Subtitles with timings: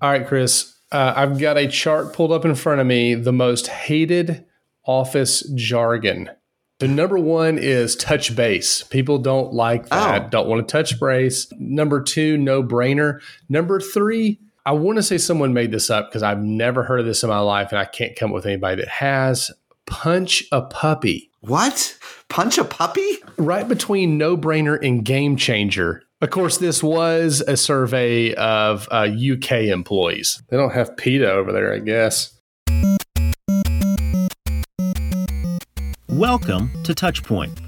[0.00, 0.76] All right, Chris.
[0.92, 3.14] Uh, I've got a chart pulled up in front of me.
[3.14, 4.44] The most hated
[4.84, 6.30] office jargon.
[6.78, 8.82] The number one is touch base.
[8.84, 10.22] People don't like that.
[10.22, 10.28] Oh.
[10.30, 11.46] Don't want to touch base.
[11.58, 13.20] Number two, no brainer.
[13.50, 17.06] Number three, I want to say someone made this up because I've never heard of
[17.06, 19.50] this in my life, and I can't come up with anybody that has.
[19.86, 21.30] Punch a puppy.
[21.40, 21.98] What?
[22.28, 23.18] Punch a puppy?
[23.36, 26.02] right between no brainer and game changer.
[26.22, 30.42] Of course, this was a survey of uh, UK employees.
[30.50, 32.38] They don't have PETA over there, I guess.
[36.10, 37.58] Welcome to Touchpoint,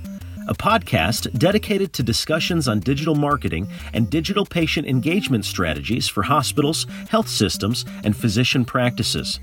[0.49, 6.87] a podcast dedicated to discussions on digital marketing and digital patient engagement strategies for hospitals,
[7.09, 9.41] health systems, and physician practices.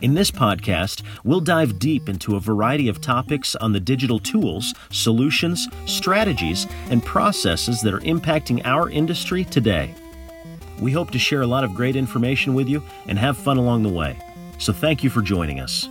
[0.00, 4.72] In this podcast, we'll dive deep into a variety of topics on the digital tools,
[4.90, 9.92] solutions, strategies, and processes that are impacting our industry today.
[10.80, 13.82] We hope to share a lot of great information with you and have fun along
[13.82, 14.16] the way.
[14.58, 15.88] So thank you for joining us.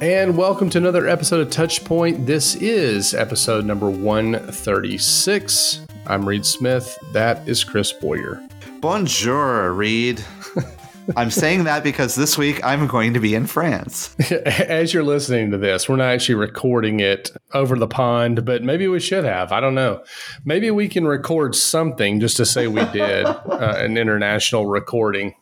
[0.00, 2.24] And welcome to another episode of Touchpoint.
[2.24, 5.86] This is episode number 136.
[6.06, 6.98] I'm Reed Smith.
[7.12, 8.42] That is Chris Boyer.
[8.80, 10.24] Bonjour, Reed.
[11.16, 14.14] I'm saying that because this week I'm going to be in France.
[14.30, 18.88] As you're listening to this, we're not actually recording it over the pond, but maybe
[18.88, 19.52] we should have.
[19.52, 20.04] I don't know.
[20.44, 25.34] Maybe we can record something just to say we did uh, an international recording.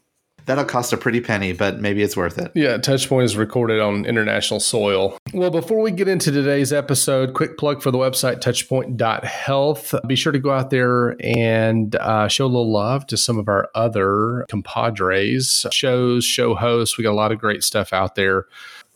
[0.51, 2.51] That'll cost a pretty penny, but maybe it's worth it.
[2.57, 5.17] Yeah, Touchpoint is recorded on international soil.
[5.33, 9.95] Well, before we get into today's episode, quick plug for the website touchpoint.health.
[10.09, 13.47] Be sure to go out there and uh, show a little love to some of
[13.47, 16.99] our other compadres, shows, show hosts.
[16.99, 18.47] We got a lot of great stuff out there.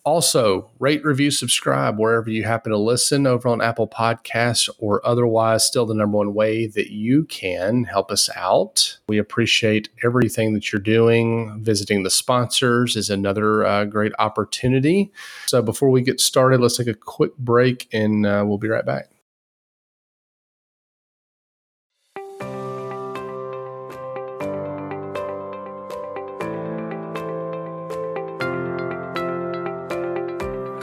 [0.05, 5.65] Also, rate, review, subscribe wherever you happen to listen over on Apple Podcasts or otherwise,
[5.65, 8.99] still the number one way that you can help us out.
[9.09, 11.59] We appreciate everything that you're doing.
[11.65, 15.11] Visiting the sponsors is another uh, great opportunity.
[15.47, 18.85] So, before we get started, let's take a quick break and uh, we'll be right
[18.85, 19.14] back.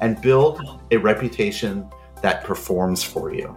[0.00, 1.88] and build a reputation
[2.22, 3.56] that performs for you.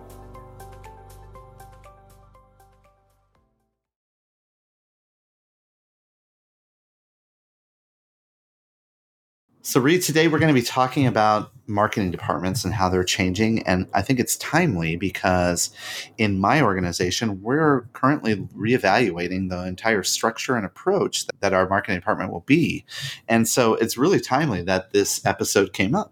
[9.70, 13.62] So, Reed, today we're going to be talking about marketing departments and how they're changing.
[13.68, 15.70] And I think it's timely because
[16.18, 22.32] in my organization, we're currently reevaluating the entire structure and approach that our marketing department
[22.32, 22.84] will be.
[23.28, 26.12] And so it's really timely that this episode came up.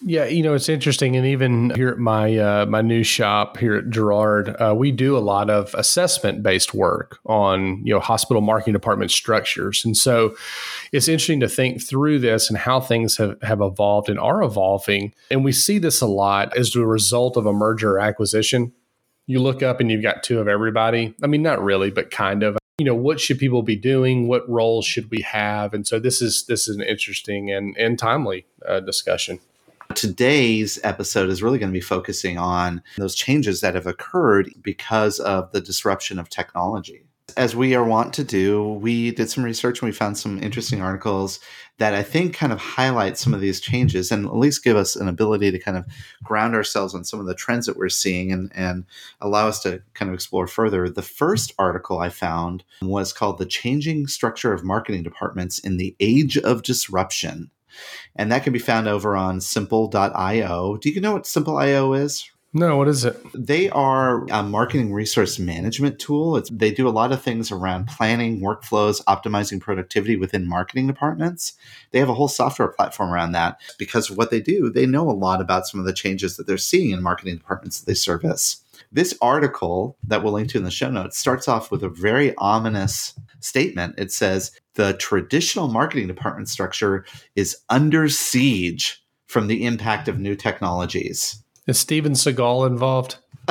[0.00, 3.74] Yeah, you know it's interesting, and even here at my uh, my new shop here
[3.74, 8.42] at Gerard, uh, we do a lot of assessment based work on you know hospital
[8.42, 10.36] marketing department structures, and so
[10.92, 15.14] it's interesting to think through this and how things have, have evolved and are evolving,
[15.30, 18.72] and we see this a lot as a result of a merger or acquisition.
[19.26, 21.14] You look up and you've got two of everybody.
[21.22, 22.58] I mean, not really, but kind of.
[22.76, 24.26] You know, what should people be doing?
[24.26, 25.72] What roles should we have?
[25.72, 29.38] And so this is this is an interesting and and timely uh, discussion.
[29.94, 35.20] Today's episode is really going to be focusing on those changes that have occurred because
[35.20, 37.04] of the disruption of technology.
[37.36, 40.82] As we are wont to do, we did some research and we found some interesting
[40.82, 41.40] articles
[41.78, 44.94] that I think kind of highlight some of these changes and at least give us
[44.94, 45.86] an ability to kind of
[46.22, 48.84] ground ourselves on some of the trends that we're seeing and, and
[49.20, 50.88] allow us to kind of explore further.
[50.88, 55.96] The first article I found was called The Changing Structure of Marketing Departments in the
[56.00, 57.50] Age of Disruption
[58.16, 60.76] and that can be found over on simple.io.
[60.76, 62.30] Do you know what simple.io is?
[62.56, 63.20] No, what is it?
[63.34, 66.36] They are a marketing resource management tool.
[66.36, 71.54] It's, they do a lot of things around planning, workflows, optimizing productivity within marketing departments.
[71.90, 74.70] They have a whole software platform around that because of what they do.
[74.70, 77.80] They know a lot about some of the changes that they're seeing in marketing departments
[77.80, 78.62] that they service.
[78.92, 82.36] This article that we'll link to in the show notes starts off with a very
[82.36, 83.94] ominous statement.
[83.98, 87.04] It says the traditional marketing department structure
[87.36, 91.42] is under siege from the impact of new technologies.
[91.66, 93.16] Is Steven Seagal involved?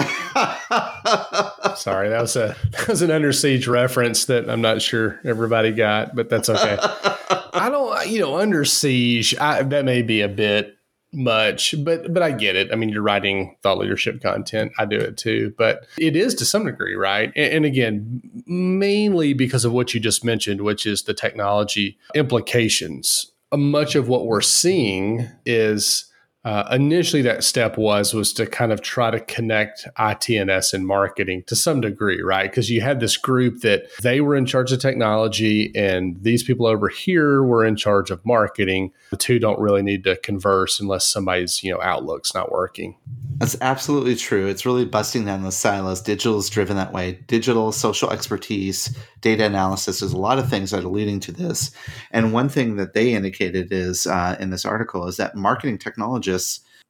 [1.76, 5.72] Sorry, that was a that was an under siege reference that I'm not sure everybody
[5.72, 6.78] got, but that's okay.
[7.54, 9.36] I don't, you know, under siege.
[9.38, 10.76] I, that may be a bit
[11.14, 12.72] much, but but I get it.
[12.72, 14.72] I mean, you're writing thought leadership content.
[14.78, 17.32] I do it too, but it is to some degree, right?
[17.36, 23.32] And, and again, mainly because of what you just mentioned, which is the technology implications.
[23.52, 26.06] Uh, much of what we're seeing is
[26.46, 31.44] uh, initially that step was was to kind of try to connect ITNS and marketing
[31.48, 32.50] to some degree, right?
[32.50, 36.66] Because you had this group that they were in charge of technology, and these people
[36.66, 38.92] over here were in charge of marketing.
[39.12, 42.98] The two don't really need to converse unless somebody's you know outlook's not working.
[43.38, 44.48] That's absolutely true.
[44.48, 46.02] It's really busting down the silos.
[46.02, 47.24] Digital is driven that way.
[47.28, 50.00] Digital, social expertise, data analysis.
[50.00, 51.72] There's a lot of things that are leading to this.
[52.12, 56.33] And one thing that they indicated is uh, in this article is that marketing technologists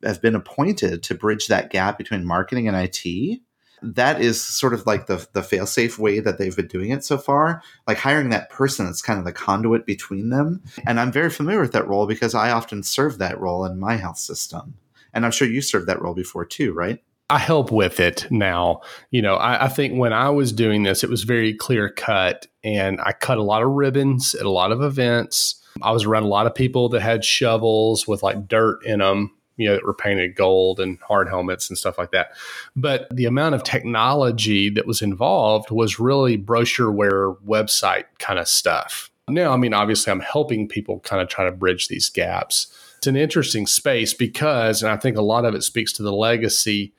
[0.03, 3.39] have been appointed to bridge that gap between marketing and IT.
[3.81, 7.17] That is sort of like the the failsafe way that they've been doing it so
[7.17, 10.63] far, like hiring that person that's kind of the conduit between them.
[10.87, 13.97] And I'm very familiar with that role because I often serve that role in my
[13.97, 14.75] health system.
[15.13, 17.03] And I'm sure you served that role before too, right?
[17.29, 18.81] I help with it now.
[19.11, 22.47] You know, I, I, think when I was doing this, it was very clear cut,
[22.63, 25.62] and I cut a lot of ribbons at a lot of events.
[25.81, 29.31] I was around a lot of people that had shovels with like dirt in them,
[29.57, 32.31] you know, that were painted gold and hard helmets and stuff like that.
[32.75, 39.09] But the amount of technology that was involved was really brochureware website kind of stuff.
[39.27, 42.67] Now, I mean, obviously, I'm helping people kind of try to bridge these gaps
[43.03, 46.13] it's an interesting space because, and I think a lot of it speaks to the
[46.13, 46.93] legacy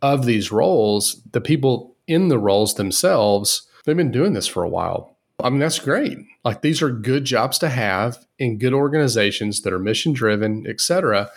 [0.00, 1.20] of these roles.
[1.32, 5.14] The people in the roles themselves, they've been doing this for a while.
[5.44, 6.16] I mean, that's great.
[6.44, 10.80] Like these are good jobs to have in good organizations that are mission driven, et
[10.80, 11.30] cetera.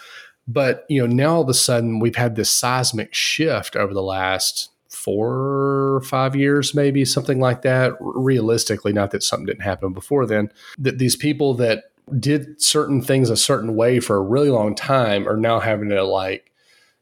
[0.47, 4.03] But you know, now all of a sudden we've had this seismic shift over the
[4.03, 7.93] last four or five years, maybe something like that.
[7.99, 11.85] Realistically, not that something didn't happen before then, that these people that
[12.19, 16.03] did certain things a certain way for a really long time are now having to
[16.03, 16.51] like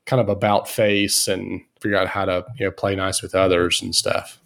[0.06, 3.82] kind of about face and figure out how to you know play nice with others
[3.82, 4.40] and stuff.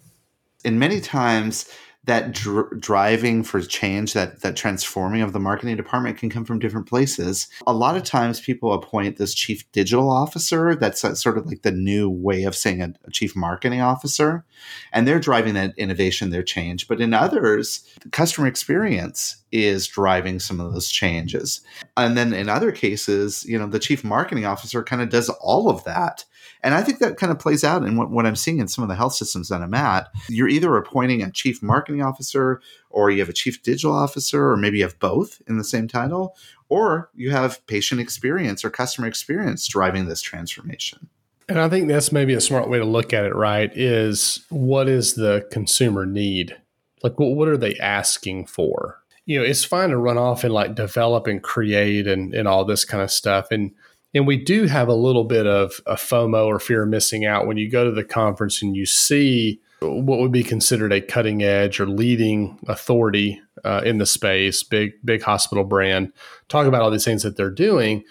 [0.64, 1.68] And many times
[2.04, 6.58] that dr- driving for change, that that transforming of the marketing department can come from
[6.58, 7.48] different places.
[7.66, 10.74] A lot of times, people appoint this chief digital officer.
[10.74, 14.44] That's sort of like the new way of saying a, a, chief marketing officer,
[14.92, 16.88] and they're driving that innovation, their change.
[16.88, 21.60] But in others, customer experience is driving some of those changes.
[21.96, 25.68] And then in other cases, you know, the chief marketing officer kind of does all
[25.68, 26.24] of that
[26.62, 28.82] and I think that kind of plays out in what, what I'm seeing in some
[28.82, 30.08] of the health systems that I'm at.
[30.28, 32.60] You're either appointing a chief marketing officer,
[32.90, 35.88] or you have a chief digital officer, or maybe you have both in the same
[35.88, 36.34] title,
[36.68, 41.08] or you have patient experience or customer experience driving this transformation.
[41.48, 43.70] And I think that's maybe a smart way to look at it, right?
[43.74, 46.56] Is what is the consumer need?
[47.02, 49.00] Like, what, what are they asking for?
[49.24, 52.64] You know, it's fine to run off and like develop and create and, and all
[52.64, 53.50] this kind of stuff.
[53.50, 53.72] And
[54.14, 57.46] and we do have a little bit of a FOMO or fear of missing out
[57.46, 61.42] when you go to the conference and you see what would be considered a cutting
[61.42, 66.12] edge or leading authority uh, in the space, big big hospital brand,
[66.48, 68.02] talk about all these things that they're doing.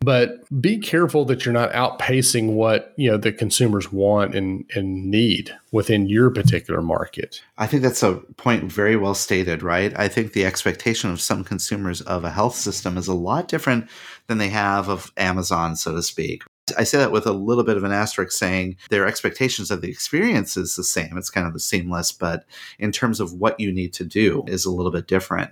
[0.00, 5.10] But be careful that you're not outpacing what you know the consumers want and, and
[5.10, 7.42] need within your particular market.
[7.58, 9.92] I think that's a point very well stated, right?
[9.98, 13.90] I think the expectation of some consumers of a health system is a lot different
[14.28, 16.44] than they have of Amazon, so to speak.
[16.76, 19.90] I say that with a little bit of an asterisk saying their expectations of the
[19.90, 21.16] experience is the same.
[21.16, 22.44] It's kind of the seamless, but
[22.78, 25.50] in terms of what you need to do is a little bit different.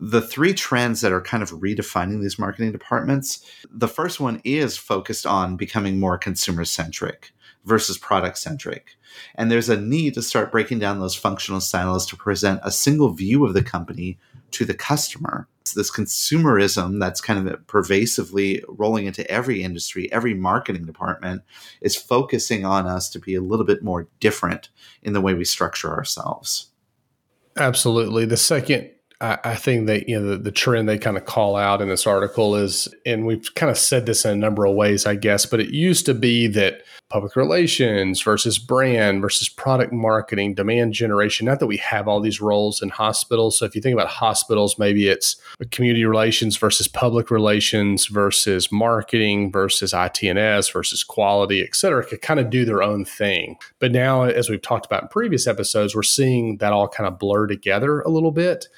[0.00, 4.76] The three trends that are kind of redefining these marketing departments the first one is
[4.76, 7.32] focused on becoming more consumer centric
[7.64, 8.96] versus product centric.
[9.34, 13.10] And there's a need to start breaking down those functional silos to present a single
[13.10, 14.18] view of the company
[14.52, 15.48] to the customer.
[15.62, 21.42] It's this consumerism that's kind of pervasively rolling into every industry, every marketing department
[21.80, 24.68] is focusing on us to be a little bit more different
[25.02, 26.70] in the way we structure ourselves.
[27.56, 28.26] Absolutely.
[28.26, 31.80] The second I, think that you know the, the trend they kind of call out
[31.80, 35.06] in this article is, and we've kind of said this in a number of ways,
[35.06, 40.54] I guess, but it used to be that public relations versus brand versus product marketing,
[40.54, 41.46] demand generation.
[41.46, 43.58] Not that we have all these roles in hospitals.
[43.58, 45.36] So if you think about hospitals, maybe it's
[45.70, 52.40] community relations versus public relations versus marketing versus ITNS versus quality, et cetera, could kind
[52.40, 53.56] of do their own thing.
[53.78, 57.18] But now, as we've talked about in previous episodes, we're seeing that all kind of
[57.18, 58.68] blur together a little bit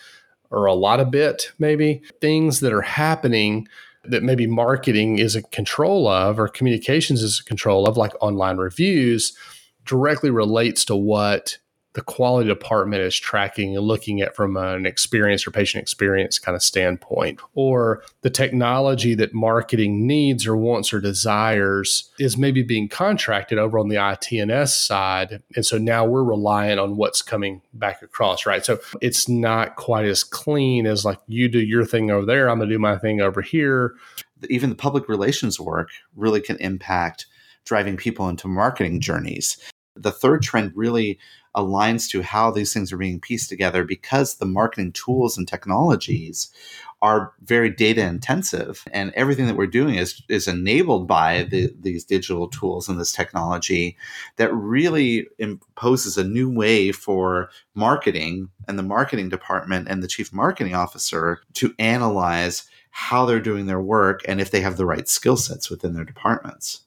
[0.51, 3.69] or a lot of bit, maybe things that are happening
[4.05, 8.57] that maybe marketing is in control of or communications is in control of, like online
[8.57, 9.37] reviews,
[9.85, 11.59] directly relates to what
[11.95, 16.55] the quality department is tracking and looking at from an experience or patient experience kind
[16.55, 22.89] of standpoint, or the technology that marketing needs or wants or desires is maybe being
[22.89, 25.43] contracted over on the ITNS side.
[25.57, 28.65] And so now we're relying on what's coming back across, right?
[28.65, 32.59] So it's not quite as clean as like you do your thing over there, I'm
[32.59, 33.95] going to do my thing over here.
[34.49, 37.27] Even the public relations work really can impact
[37.65, 39.59] driving people into marketing journeys.
[39.97, 41.19] The third trend really
[41.57, 46.51] aligns to how these things are being pieced together because the marketing tools and technologies
[47.01, 52.05] are very data intensive and everything that we're doing is is enabled by the, these
[52.05, 53.97] digital tools and this technology
[54.37, 60.33] that really imposes a new way for marketing and the marketing department and the chief
[60.33, 65.09] marketing officer to analyze how they're doing their work and if they have the right
[65.09, 66.81] skill sets within their departments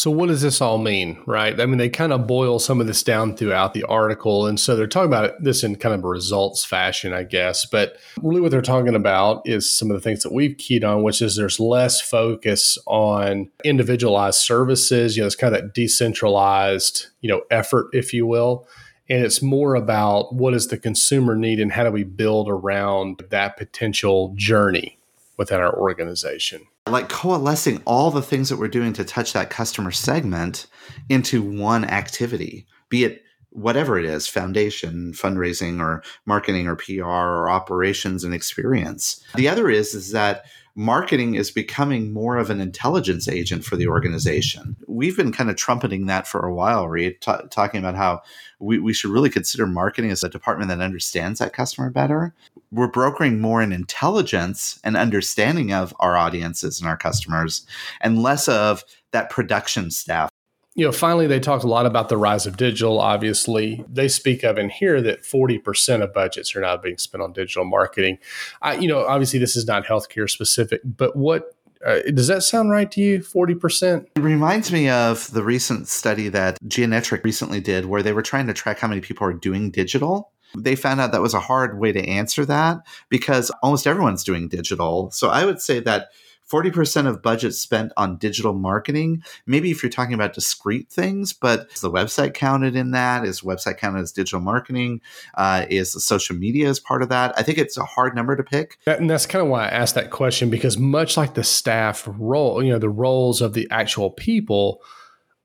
[0.00, 1.60] so, what does this all mean, right?
[1.60, 4.46] I mean, they kind of boil some of this down throughout the article.
[4.46, 7.66] And so they're talking about this in kind of a results fashion, I guess.
[7.66, 11.02] But really, what they're talking about is some of the things that we've keyed on,
[11.02, 15.18] which is there's less focus on individualized services.
[15.18, 18.66] You know, it's kind of that decentralized, you know, effort, if you will.
[19.10, 23.22] And it's more about what does the consumer need and how do we build around
[23.28, 24.98] that potential journey
[25.36, 29.90] within our organization like coalescing all the things that we're doing to touch that customer
[29.90, 30.66] segment
[31.08, 37.50] into one activity, be it whatever it is foundation fundraising or marketing or pr or
[37.50, 39.22] operations and experience.
[39.34, 40.44] The other is is that
[40.74, 44.76] marketing is becoming more of an intelligence agent for the organization.
[44.86, 48.22] We've been kind of trumpeting that for a while, Reed, t- talking about how
[48.58, 52.34] we, we should really consider marketing as a department that understands that customer better.
[52.70, 57.66] We're brokering more in intelligence and understanding of our audiences and our customers,
[58.00, 60.30] and less of that production staff
[60.74, 63.00] you know, finally, they talk a lot about the rise of digital.
[63.00, 67.32] Obviously, they speak of in here that 40% of budgets are now being spent on
[67.32, 68.18] digital marketing.
[68.62, 72.70] I, you know, obviously, this is not healthcare specific, but what uh, does that sound
[72.70, 73.18] right to you?
[73.18, 74.06] 40%?
[74.14, 78.46] It reminds me of the recent study that Geonetric recently did where they were trying
[78.46, 80.30] to track how many people are doing digital.
[80.56, 84.48] They found out that was a hard way to answer that because almost everyone's doing
[84.48, 85.10] digital.
[85.10, 86.08] So I would say that
[86.50, 89.22] 40% of budget spent on digital marketing.
[89.46, 93.24] Maybe if you're talking about discrete things, but is the website counted in that?
[93.24, 95.00] Is website counted as digital marketing?
[95.34, 97.32] Uh, is social media as part of that?
[97.36, 98.78] I think it's a hard number to pick.
[98.84, 102.08] That, and that's kind of why I asked that question because much like the staff
[102.18, 104.82] role, you know, the roles of the actual people,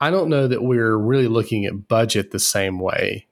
[0.01, 3.27] I don't know that we're really looking at budget the same way.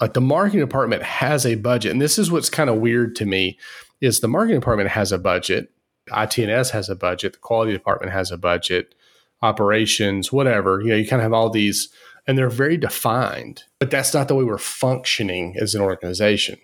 [0.00, 3.26] Like the marketing department has a budget, and this is what's kind of weird to
[3.26, 3.58] me
[4.00, 5.70] is the marketing department has a budget
[6.10, 8.94] ITNS has a budget, the quality department has a budget,
[9.42, 10.80] operations, whatever.
[10.80, 11.88] You know, you kind of have all these,
[12.26, 13.64] and they're very defined.
[13.78, 16.58] But that's not the way we're functioning as an organization.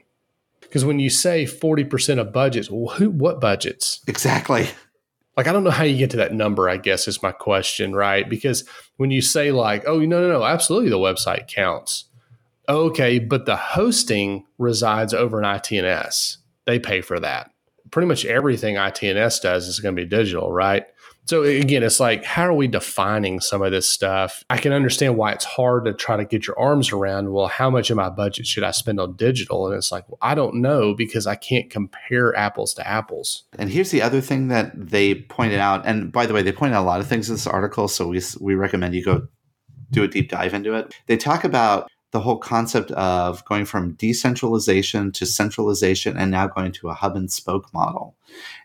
[0.61, 4.01] Because when you say 40% of budgets, well, who, what budgets?
[4.07, 4.69] Exactly.
[5.37, 7.95] Like, I don't know how you get to that number, I guess is my question,
[7.95, 8.29] right?
[8.29, 8.65] Because
[8.97, 12.05] when you say, like, oh, no, no, no, absolutely the website counts.
[12.69, 16.39] Okay, but the hosting resides over in ITNS.
[16.67, 17.51] They pay for that
[17.91, 20.85] pretty much everything ITNS does is going to be digital, right?
[21.29, 24.43] So again, it's like, how are we defining some of this stuff?
[24.49, 27.31] I can understand why it's hard to try to get your arms around.
[27.33, 29.67] Well, how much of my budget should I spend on digital?
[29.67, 33.45] And it's like, well, I don't know because I can't compare apples to apples.
[33.59, 35.85] And here's the other thing that they pointed out.
[35.85, 37.89] And by the way, they pointed out a lot of things in this article.
[37.89, 39.29] So we, we recommend you go
[39.91, 40.95] do a deep dive into it.
[41.09, 46.73] They talk about the whole concept of going from decentralization to centralization and now going
[46.73, 48.17] to a hub and spoke model.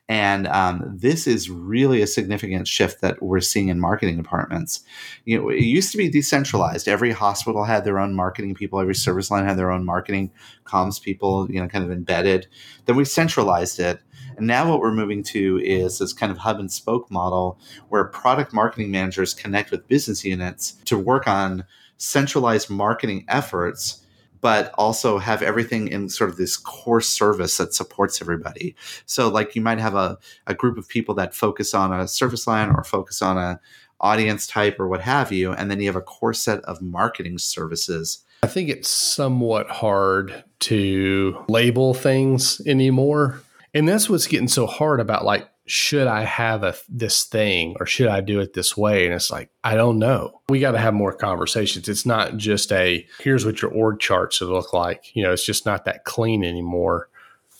[0.07, 4.81] And um, this is really a significant shift that we're seeing in marketing departments.
[5.25, 6.87] You know, it used to be decentralized.
[6.87, 8.79] Every hospital had their own marketing people.
[8.79, 10.31] Every service line had their own marketing
[10.65, 11.49] comms people.
[11.49, 12.47] You know, kind of embedded.
[12.85, 13.99] Then we centralized it.
[14.37, 17.59] And now what we're moving to is this kind of hub and spoke model
[17.89, 21.65] where product marketing managers connect with business units to work on
[21.97, 24.03] centralized marketing efforts
[24.43, 28.75] but also have everything in sort of this core service that supports everybody.
[29.05, 32.45] So, like, you might have a, a group of people that focus on a service
[32.45, 33.61] line or focus on a
[34.01, 37.37] audience type or what have you, and then you have a core set of marketing
[37.37, 38.19] services.
[38.43, 43.41] I think it's somewhat hard to label things anymore.
[43.73, 47.85] And that's what's getting so hard about like should I have a this thing or
[47.85, 49.05] should I do it this way?
[49.05, 50.41] And it's like, I don't know.
[50.49, 51.87] We got to have more conversations.
[51.87, 55.15] It's not just a here's what your org chart should look like.
[55.15, 57.09] You know, it's just not that clean anymore.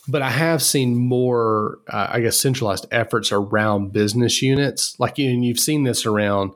[0.06, 5.00] But I have seen more, uh, I guess, centralized efforts around business units.
[5.00, 6.52] Like, and you've seen this around,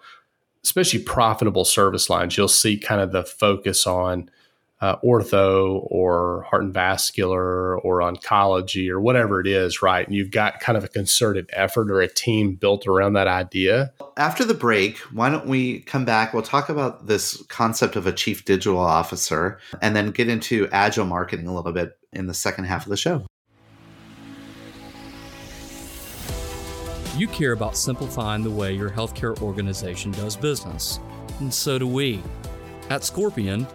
[0.66, 2.36] especially profitable service lines.
[2.36, 4.30] You'll see kind of the focus on
[4.80, 10.06] uh, ortho or heart and vascular or oncology or whatever it is, right?
[10.06, 13.92] And you've got kind of a concerted effort or a team built around that idea.
[14.18, 16.34] After the break, why don't we come back?
[16.34, 21.06] We'll talk about this concept of a chief digital officer and then get into agile
[21.06, 23.26] marketing a little bit in the second half of the show.
[27.18, 31.00] You care about simplifying the way your healthcare organization does business,
[31.40, 32.22] and so do we.
[32.92, 33.66] At Scorpion,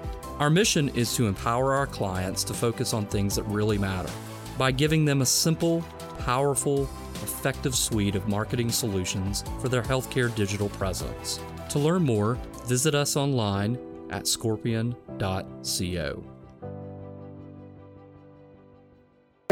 [0.43, 4.11] our mission is to empower our clients to focus on things that really matter
[4.59, 5.85] by giving them a simple,
[6.19, 6.83] powerful,
[7.23, 11.39] effective suite of marketing solutions for their healthcare digital presence.
[11.69, 12.35] To learn more,
[12.67, 13.79] visit us online
[14.11, 16.32] at scorpion.co.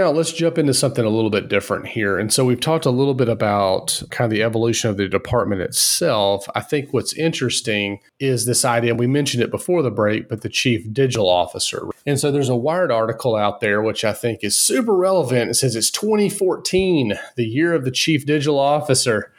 [0.01, 2.19] Now, let's jump into something a little bit different here.
[2.19, 5.61] And so, we've talked a little bit about kind of the evolution of the department
[5.61, 6.49] itself.
[6.55, 10.49] I think what's interesting is this idea, we mentioned it before the break, but the
[10.49, 11.83] chief digital officer.
[12.07, 15.51] And so, there's a Wired article out there, which I think is super relevant.
[15.51, 19.31] It says it's 2014, the year of the chief digital officer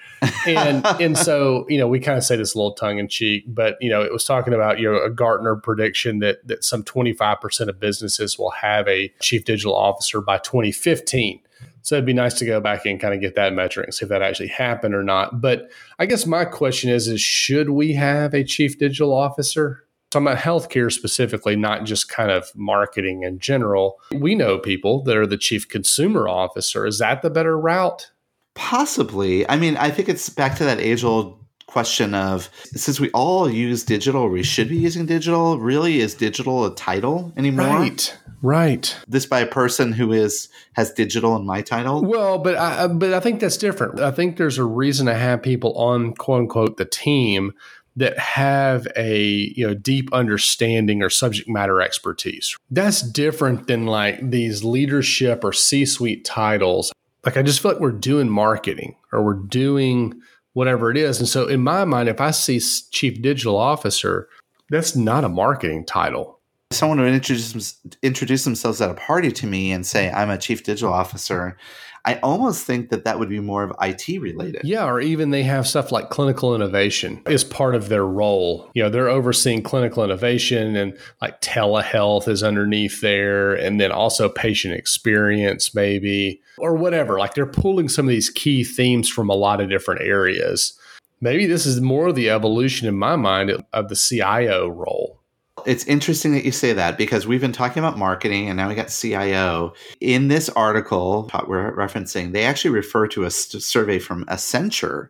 [0.48, 3.44] and and so you know we kind of say this a little tongue in cheek,
[3.48, 6.84] but you know it was talking about you know a Gartner prediction that that some
[6.84, 11.42] 25 percent of businesses will have a chief digital officer by 2015.
[11.84, 14.06] So it'd be nice to go back and kind of get that metric and see
[14.06, 15.42] if that actually happened or not.
[15.42, 19.86] But I guess my question is: is should we have a chief digital officer?
[20.12, 24.00] talking about healthcare specifically, not just kind of marketing in general.
[24.14, 26.86] We know people that are the chief consumer officer.
[26.86, 28.11] Is that the better route?
[28.56, 29.48] Possibly.
[29.50, 31.38] I mean, I think it's back to that age old
[31.72, 35.58] question of since we all use digital, we should be using digital.
[35.58, 37.68] Really, is digital a title anymore?
[37.68, 38.18] Right.
[38.44, 38.96] Right.
[39.08, 42.04] This by a person who is has digital in my title.
[42.04, 44.00] Well, but I but I think that's different.
[44.00, 47.54] I think there's a reason to have people on quote unquote the team
[47.96, 49.24] that have a
[49.56, 52.58] you know deep understanding or subject matter expertise.
[52.72, 56.92] That's different than like these leadership or C-suite titles
[57.26, 60.20] like I just feel like we're doing marketing or we're doing
[60.54, 61.20] whatever it is.
[61.20, 62.60] And so in my mind, if I see
[62.92, 64.28] chief digital officer,
[64.70, 66.40] that's not a marketing title.
[66.72, 70.64] Someone would introduce introduce themselves at a party to me and say, "I'm a chief
[70.64, 71.58] digital officer,"
[72.04, 74.62] I almost think that that would be more of IT related.
[74.64, 78.72] Yeah, or even they have stuff like clinical innovation is part of their role.
[78.74, 84.30] You know, they're overseeing clinical innovation and like telehealth is underneath there, and then also
[84.30, 87.20] patient experience, maybe, or whatever.
[87.20, 90.78] Like they're pulling some of these key themes from a lot of different areas.
[91.24, 95.21] Maybe this is more the evolution in my mind of the CIO role
[95.66, 98.76] it's interesting that you say that because we've been talking about marketing and now we
[98.76, 99.74] got CIO.
[100.00, 105.10] In this article we're referencing, they actually refer to a survey from Accenture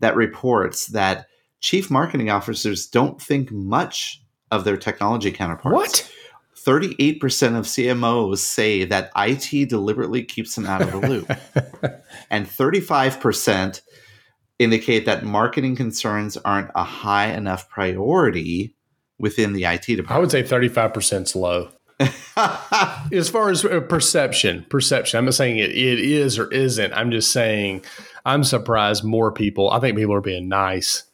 [0.00, 1.26] that reports that
[1.60, 5.74] chief marketing officers don't think much of their technology counterparts.
[5.74, 6.12] What?
[6.66, 7.20] 38%
[7.56, 11.30] of CMOs say that IT deliberately keeps them out of the loop.
[12.30, 13.80] and 35%
[14.58, 18.75] indicate that marketing concerns aren't a high enough priority
[19.18, 20.10] within the IT department.
[20.10, 21.70] I would say 35% is low.
[23.12, 25.18] as far as uh, perception, perception.
[25.18, 26.92] I'm not saying it, it is or isn't.
[26.92, 27.84] I'm just saying
[28.26, 31.04] I'm surprised more people, I think people are being nice.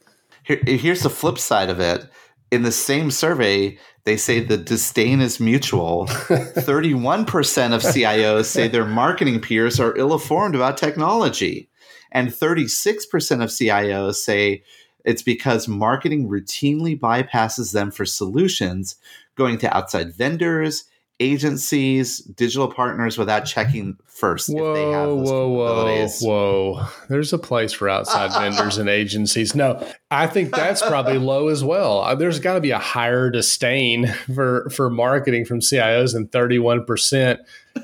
[0.43, 2.09] Here, here's the flip side of it.
[2.51, 6.07] In the same survey, they say the disdain is mutual.
[6.07, 11.69] 31% of CIOs say their marketing peers are ill informed about technology.
[12.11, 14.65] And 36% of CIOs say
[15.05, 18.97] it's because marketing routinely bypasses them for solutions,
[19.37, 20.85] going to outside vendors,
[21.23, 26.87] agencies, digital partners without checking first whoa, if they have those whoa, Whoa, whoa.
[27.09, 29.55] There's a place for outside vendors and agencies.
[29.55, 32.01] No, I think that's probably low as well.
[32.01, 37.39] Uh, there's got to be a higher disdain for, for marketing from CIOs than 31%.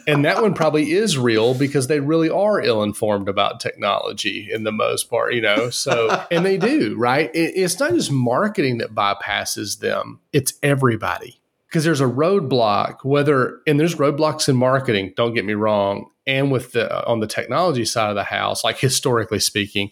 [0.06, 4.64] And that one probably is real because they really are ill informed about technology in
[4.64, 5.70] the most part, you know?
[5.70, 7.34] So, and they do, right?
[7.34, 11.37] It, it's not just marketing that bypasses them, it's everybody
[11.68, 16.50] because there's a roadblock whether and there's roadblocks in marketing don't get me wrong and
[16.50, 19.90] with the uh, on the technology side of the house like historically speaking.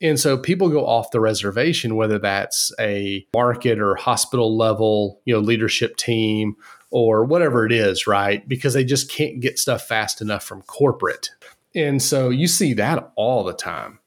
[0.00, 5.34] And so people go off the reservation whether that's a market or hospital level you
[5.34, 6.56] know leadership team
[6.90, 8.46] or whatever it is right?
[8.48, 11.30] Because they just can't get stuff fast enough from corporate.
[11.74, 13.98] And so you see that all the time.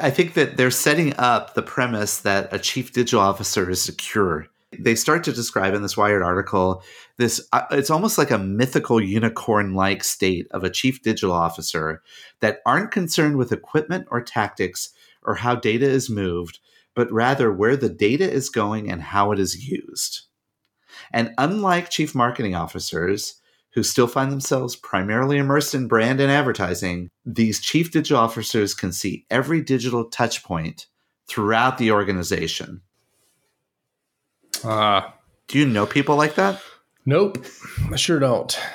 [0.00, 4.48] I think that they're setting up the premise that a chief digital officer is secure
[4.76, 6.82] they start to describe in this Wired article
[7.16, 12.02] this uh, it's almost like a mythical unicorn like state of a chief digital officer
[12.40, 14.90] that aren't concerned with equipment or tactics
[15.22, 16.58] or how data is moved,
[16.94, 20.22] but rather where the data is going and how it is used.
[21.12, 23.40] And unlike chief marketing officers,
[23.72, 28.92] who still find themselves primarily immersed in brand and advertising, these chief digital officers can
[28.92, 30.86] see every digital touch point
[31.28, 32.80] throughout the organization.
[34.64, 35.02] Uh,
[35.46, 36.60] Do you know people like that?
[37.06, 37.44] Nope,
[37.90, 38.58] I sure don't.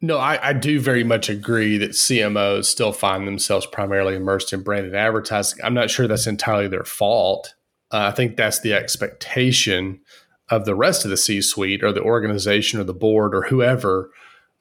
[0.00, 4.62] no, I, I, do very much agree that CMOs still find themselves primarily immersed in
[4.62, 5.58] branded advertising.
[5.62, 7.54] I'm not sure that's entirely their fault.
[7.90, 10.00] Uh, I think that's the expectation
[10.48, 14.10] of the rest of the C suite or the organization or the board or whoever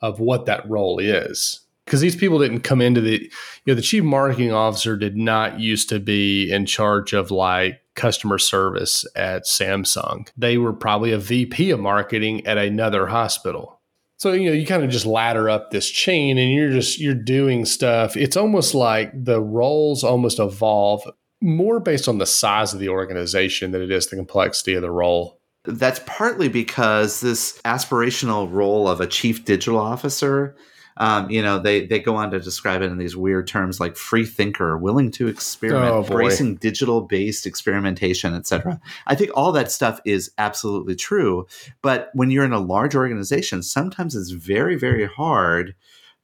[0.01, 3.29] of what that role is because these people didn't come into the you
[3.65, 8.37] know the chief marketing officer did not used to be in charge of like customer
[8.37, 10.29] service at Samsung.
[10.37, 13.81] They were probably a VP of marketing at another hospital.
[14.17, 17.15] So you know you kind of just ladder up this chain and you're just you're
[17.15, 18.15] doing stuff.
[18.15, 21.01] It's almost like the roles almost evolve
[21.41, 24.91] more based on the size of the organization than it is the complexity of the
[24.91, 25.39] role.
[25.65, 30.55] That's partly because this aspirational role of a chief digital officer
[30.99, 33.95] um, you know, they they go on to describe it in these weird terms like
[33.95, 38.81] free thinker, willing to experiment, oh, embracing digital based experimentation, etc.
[39.07, 41.47] I think all that stuff is absolutely true.
[41.81, 45.73] But when you're in a large organization, sometimes it's very very hard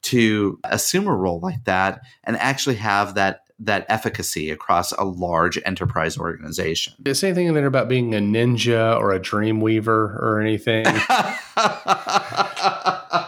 [0.03, 5.57] to assume a role like that and actually have that that efficacy across a large
[5.65, 6.93] enterprise organization.
[7.05, 10.85] Is anything in there about being a ninja or a dream weaver or anything?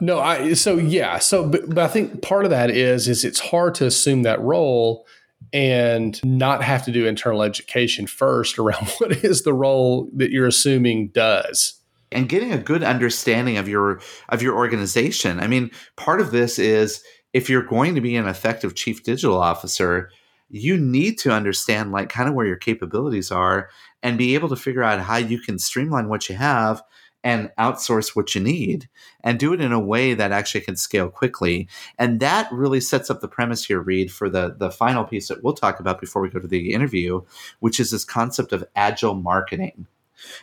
[0.00, 3.40] no, I so yeah, so but, but I think part of that is is it's
[3.40, 5.06] hard to assume that role
[5.52, 10.46] and not have to do internal education first around what is the role that you're
[10.46, 11.74] assuming does.
[12.10, 15.40] And getting a good understanding of your of your organization.
[15.40, 19.38] I mean part of this is if you're going to be an effective chief digital
[19.38, 20.10] officer
[20.50, 23.68] you need to understand like kind of where your capabilities are
[24.02, 26.82] and be able to figure out how you can streamline what you have
[27.24, 28.88] and outsource what you need
[29.24, 31.68] and do it in a way that actually can scale quickly.
[31.98, 35.42] And that really sets up the premise here, Reed, for the, the final piece that
[35.42, 37.22] we'll talk about before we go to the interview,
[37.60, 39.86] which is this concept of agile marketing.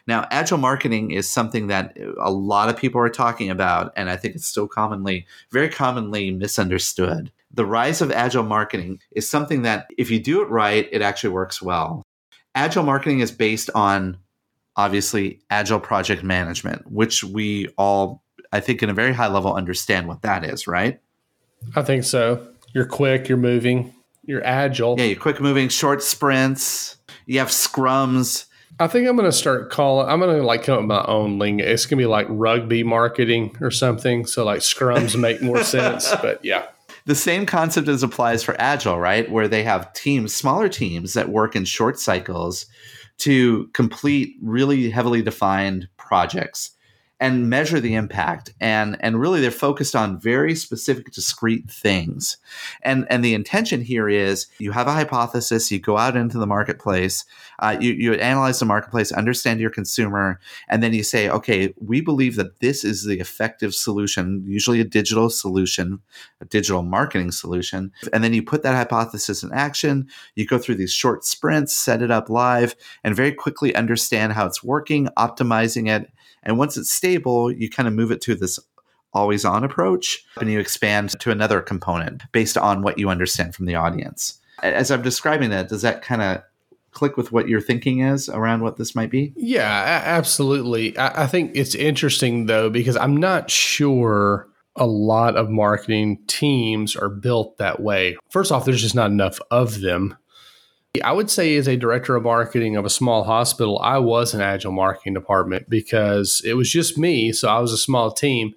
[0.07, 4.15] Now, agile marketing is something that a lot of people are talking about, and I
[4.15, 7.31] think it's still commonly, very commonly misunderstood.
[7.53, 11.31] The rise of agile marketing is something that, if you do it right, it actually
[11.31, 12.03] works well.
[12.53, 14.17] Agile marketing is based on
[14.75, 20.07] obviously agile project management, which we all, I think, in a very high level, understand
[20.07, 20.99] what that is, right?
[21.75, 22.47] I think so.
[22.73, 24.95] You're quick, you're moving, you're agile.
[24.99, 28.45] Yeah, you're quick moving, short sprints, you have scrums.
[28.79, 30.09] I think I'm going to start calling.
[30.09, 31.63] I'm going to like come up with my own lingo.
[31.63, 34.25] It's going to be like rugby marketing or something.
[34.25, 36.13] So like scrums make more sense.
[36.21, 36.65] But yeah,
[37.05, 39.31] the same concept as applies for agile, right?
[39.31, 42.65] Where they have teams, smaller teams that work in short cycles
[43.19, 46.74] to complete really heavily defined projects
[47.25, 52.37] and measure the impact and and really they're focused on very specific discrete things.
[52.83, 56.45] And and the intention here is you have a hypothesis you go out into the
[56.45, 57.25] marketplace
[57.59, 61.99] uh, you, you analyze the marketplace understand your consumer and then you say okay we
[61.99, 65.99] believe that this is the effective solution usually a digital solution
[66.41, 67.91] a digital marketing solution.
[68.13, 72.03] And then you put that hypothesis in action you go through these short sprints set
[72.03, 76.11] it up live and very quickly understand how it's working optimizing it
[76.45, 78.59] and once it's stable, you kind of move it to this
[79.13, 83.65] always on approach and you expand to another component based on what you understand from
[83.65, 84.39] the audience.
[84.61, 86.43] As I'm describing that, does that kind of
[86.91, 89.33] click with what your thinking is around what this might be?
[89.35, 90.97] Yeah, absolutely.
[90.97, 96.95] I, I think it's interesting though, because I'm not sure a lot of marketing teams
[96.95, 98.17] are built that way.
[98.29, 100.17] First off, there's just not enough of them
[101.03, 104.41] I would say, as a director of marketing of a small hospital, I was an
[104.41, 107.31] agile marketing department because it was just me.
[107.31, 108.53] So I was a small team.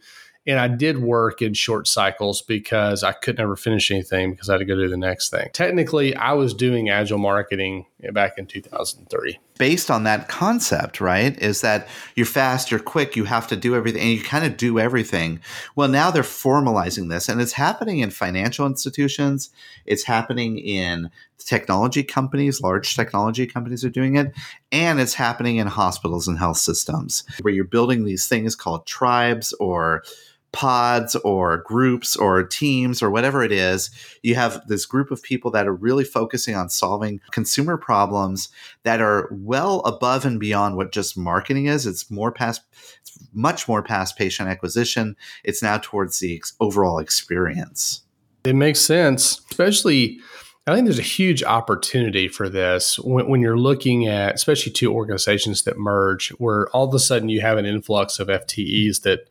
[0.46, 4.55] And I did work in short cycles because I could never finish anything because I
[4.55, 5.51] had to go do the next thing.
[5.53, 9.38] Technically, I was doing agile marketing back in 2003.
[9.58, 13.74] Based on that concept, right, is that you're fast, you're quick, you have to do
[13.74, 15.40] everything, and you kind of do everything.
[15.74, 19.50] Well, now they're formalizing this, and it's happening in financial institutions,
[19.84, 24.32] it's happening in technology companies, large technology companies are doing it,
[24.70, 29.52] and it's happening in hospitals and health systems where you're building these things called tribes
[29.54, 30.04] or
[30.52, 33.90] pods or groups or teams or whatever it is,
[34.22, 38.48] you have this group of people that are really focusing on solving consumer problems
[38.82, 41.87] that are well above and beyond what just marketing is.
[41.87, 42.62] It's more past,
[43.00, 45.16] it's much more past patient acquisition.
[45.44, 48.02] It's now towards the overall experience.
[48.44, 50.20] It makes sense, especially.
[50.66, 54.92] I think there's a huge opportunity for this when, when, you're looking at, especially two
[54.92, 59.28] organizations that merge, where all of a sudden you have an influx of FTEs that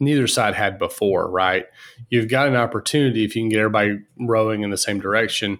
[0.00, 1.66] neither side had before, right?
[2.08, 5.58] You've got an opportunity if you can get everybody rowing in the same direction.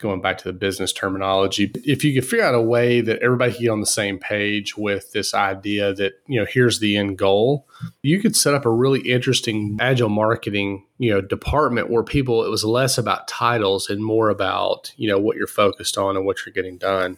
[0.00, 3.52] Going back to the business terminology, if you could figure out a way that everybody
[3.52, 7.16] can get on the same page with this idea that, you know, here's the end
[7.16, 7.68] goal,
[8.02, 12.50] you could set up a really interesting agile marketing, you know, department where people, it
[12.50, 16.44] was less about titles and more about, you know, what you're focused on and what
[16.44, 17.16] you're getting done.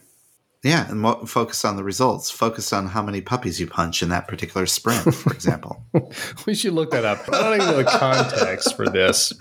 [0.67, 2.29] Yeah, and mo- focus on the results.
[2.29, 5.81] Focus on how many puppies you punch in that particular sprint, for example.
[6.45, 7.21] we should look that up.
[7.31, 9.31] I don't even know the context for this.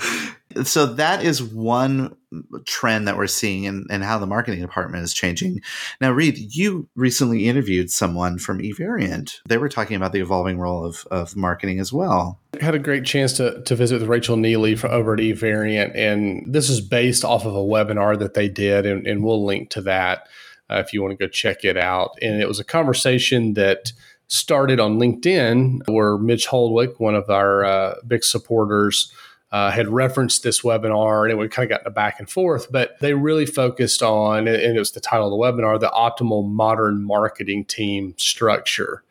[0.64, 2.16] So that is one
[2.64, 5.60] trend that we're seeing and in, in how the marketing department is changing.
[6.00, 9.38] Now, Reed, you recently interviewed someone from eVariant.
[9.48, 12.40] They were talking about the evolving role of, of marketing as well.
[12.58, 15.94] I had a great chance to, to visit with Rachel Neeley from over at eVariant,
[15.94, 19.70] and this is based off of a webinar that they did, and, and we'll link
[19.70, 20.28] to that
[20.70, 22.18] uh, if you want to go check it out.
[22.22, 23.92] And it was a conversation that
[24.28, 29.12] started on LinkedIn where Mitch Holdwick, one of our uh, big supporters,
[29.52, 33.14] uh, had referenced this webinar and it kind of got back and forth, but they
[33.14, 37.64] really focused on, and it was the title of the webinar, the optimal modern marketing
[37.64, 39.04] team structure.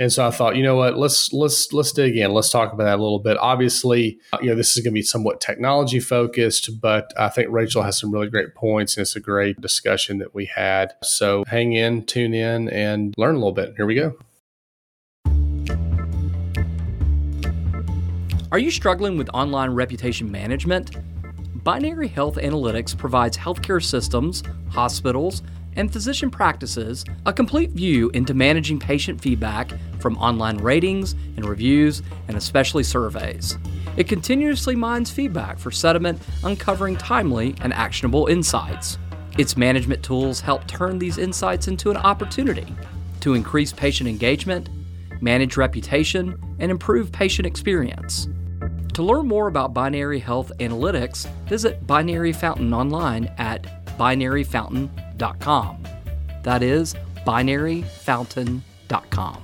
[0.00, 2.32] And so I thought, you know what, let's let's let's dig in.
[2.32, 3.36] Let's talk about that a little bit.
[3.38, 7.82] Obviously, you know, this is going to be somewhat technology focused, but I think Rachel
[7.82, 10.94] has some really great points, and it's a great discussion that we had.
[11.02, 13.74] So hang in, tune in, and learn a little bit.
[13.76, 14.16] Here we go.
[18.52, 20.96] Are you struggling with online reputation management?
[21.62, 25.42] Binary Health Analytics provides healthcare systems, hospitals,
[25.76, 32.02] and physician practices a complete view into managing patient feedback from online ratings and reviews
[32.28, 33.58] and especially surveys.
[33.96, 38.98] It continuously mines feedback for sentiment, uncovering timely and actionable insights.
[39.38, 42.74] Its management tools help turn these insights into an opportunity
[43.20, 44.68] to increase patient engagement,
[45.20, 48.28] manage reputation, and improve patient experience.
[48.94, 55.82] To learn more about Binary Health Analytics, visit Binary Fountain online at binaryfountain.com binaryfountain.com.
[56.42, 56.94] That is
[57.26, 59.42] binaryfountain.com.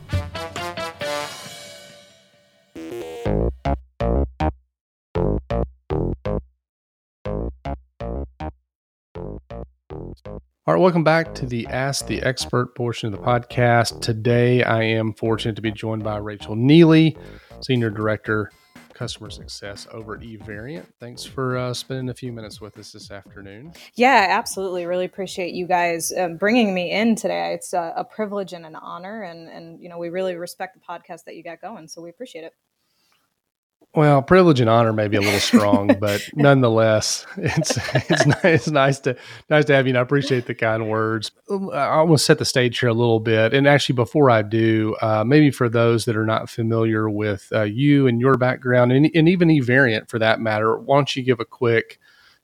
[10.68, 14.00] All right, welcome back to the Ask the Expert portion of the podcast.
[14.00, 17.16] Today, I am fortunate to be joined by Rachel Neeley,
[17.60, 18.50] Senior Director
[18.96, 20.86] customer success over eVariant.
[20.98, 23.72] Thanks for uh, spending a few minutes with us this afternoon.
[23.94, 24.86] Yeah, absolutely.
[24.86, 27.52] Really appreciate you guys um, bringing me in today.
[27.52, 30.80] It's a, a privilege and an honor, and and you know we really respect the
[30.80, 32.52] podcast that you got going, so we appreciate it.
[33.96, 38.70] Well, privilege and honor may be a little strong, but nonetheless, it's it's nice, it's
[38.70, 39.16] nice to
[39.48, 39.92] nice to have you.
[39.92, 41.30] And I appreciate the kind words.
[41.50, 44.94] I want to set the stage here a little bit, and actually, before I do,
[45.00, 49.10] uh, maybe for those that are not familiar with uh, you and your background, and,
[49.14, 51.98] and even eVariant for that matter, why don't you give a quick,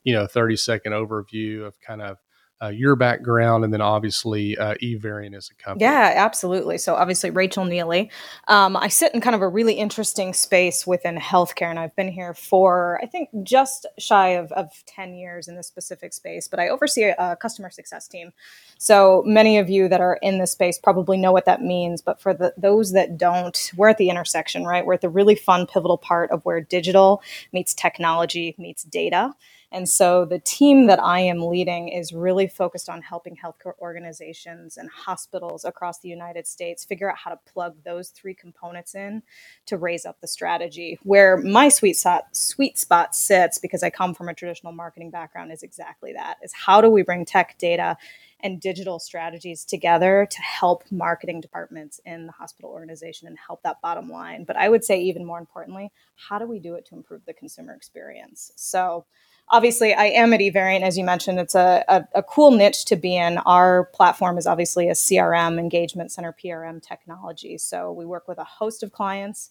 [0.04, 2.16] you know, thirty second overview of kind of
[2.62, 5.84] uh, your background, and then obviously uh, eVariant as a company.
[5.84, 6.78] Yeah, absolutely.
[6.78, 8.10] So obviously Rachel Neeley.
[8.48, 12.08] Um, I sit in kind of a really interesting space within healthcare, and I've been
[12.08, 16.46] here for I think just shy of, of ten years in this specific space.
[16.46, 18.32] But I oversee a, a customer success team.
[18.78, 22.02] So many of you that are in this space probably know what that means.
[22.02, 24.84] But for the, those that don't, we're at the intersection, right?
[24.84, 27.22] We're at the really fun, pivotal part of where digital
[27.52, 29.34] meets technology meets data.
[29.72, 34.76] And so the team that I am leading is really focused on helping healthcare organizations
[34.76, 39.22] and hospitals across the United States figure out how to plug those three components in
[39.66, 40.98] to raise up the strategy.
[41.02, 45.50] Where my sweet spot, sweet spot sits, because I come from a traditional marketing background,
[45.50, 47.96] is exactly that: is how do we bring tech data
[48.40, 53.80] and digital strategies together to help marketing departments in the hospital organization and help that
[53.80, 54.44] bottom line.
[54.44, 57.32] But I would say, even more importantly, how do we do it to improve the
[57.32, 58.50] consumer experience?
[58.56, 59.06] So
[59.48, 61.38] obviously I am at eVariant, as you mentioned.
[61.38, 63.38] It's a, a, a, cool niche to be in.
[63.38, 67.58] Our platform is obviously a CRM, engagement center PRM technology.
[67.58, 69.50] So we work with a host of clients.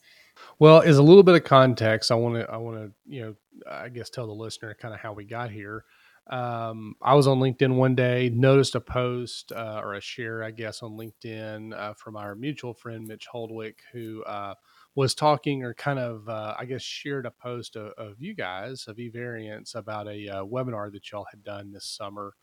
[0.60, 3.36] Well, as a little bit of context, I want to I want to you know
[3.70, 5.86] I guess tell the listener kind of how we got here.
[6.28, 10.52] Um, I was on LinkedIn one day, noticed a post uh, or a share, I
[10.52, 14.54] guess, on LinkedIn uh, from our mutual friend Mitch Holdwick, who uh,
[14.96, 18.86] was talking or kind of, uh, I guess, shared a post of, of you guys
[18.88, 22.34] of eVariants about a uh, webinar that y'all had done this summer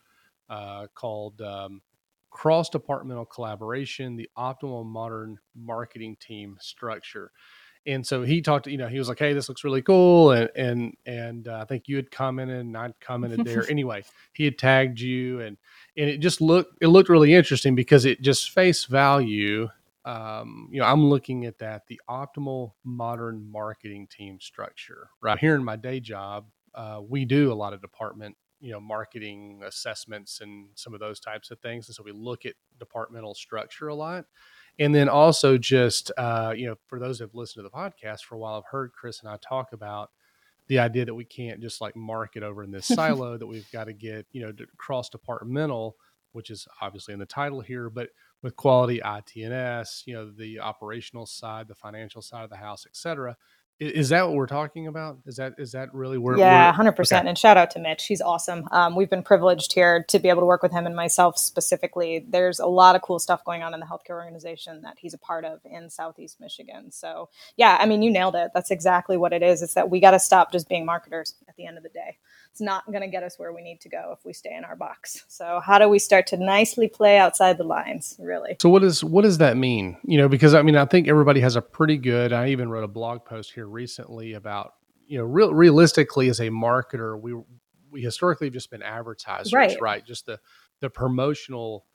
[0.49, 1.81] uh, called um,
[2.31, 7.31] Cross Departmental Collaboration: The Optimal Modern Marketing Team Structure.
[7.85, 10.49] And so he talked you know he was like hey this looks really cool and
[10.55, 13.65] and and uh, i think you had commented and i commented there.
[13.69, 15.57] Anyway he had tagged you and
[15.97, 19.69] and it just looked it looked really interesting because it just face value
[20.05, 25.39] um, you know i'm looking at that the optimal modern marketing team structure right?
[25.39, 29.61] Here in my day job uh, we do a lot of department you know marketing
[29.65, 33.87] assessments and some of those types of things and so we look at departmental structure
[33.87, 34.25] a lot.
[34.77, 38.35] And then also just uh, you know for those who've listened to the podcast for
[38.35, 40.11] a while i've heard chris and i talk about
[40.67, 43.85] the idea that we can't just like market over in this silo that we've got
[43.85, 45.97] to get you know cross departmental
[46.31, 48.09] which is obviously in the title here but
[48.41, 52.95] with quality itns you know the operational side the financial side of the house et
[52.95, 53.35] cetera
[53.79, 55.19] is that what we're talking about?
[55.25, 56.37] Is that is that really where?
[56.37, 57.29] Yeah, hundred percent.
[57.29, 58.07] And shout out to Mitch.
[58.07, 58.67] He's awesome.
[58.71, 62.25] Um, we've been privileged here to be able to work with him and myself specifically.
[62.27, 65.17] There's a lot of cool stuff going on in the healthcare organization that he's a
[65.17, 66.91] part of in Southeast Michigan.
[66.91, 68.51] So yeah, I mean, you nailed it.
[68.53, 69.61] That's exactly what it is.
[69.61, 72.17] It's that we got to stop just being marketers at the end of the day
[72.59, 74.65] it's not going to get us where we need to go if we stay in
[74.65, 75.23] our box.
[75.29, 78.57] So how do we start to nicely play outside the lines, really?
[78.61, 79.97] So what is what does that mean?
[80.03, 82.33] You know, because I mean, I think everybody has a pretty good.
[82.33, 84.73] I even wrote a blog post here recently about
[85.07, 87.33] you know, real realistically as a marketer, we
[87.89, 89.79] we historically have just been advertisers, right?
[89.81, 90.05] right?
[90.05, 90.39] Just the
[90.81, 91.85] the promotional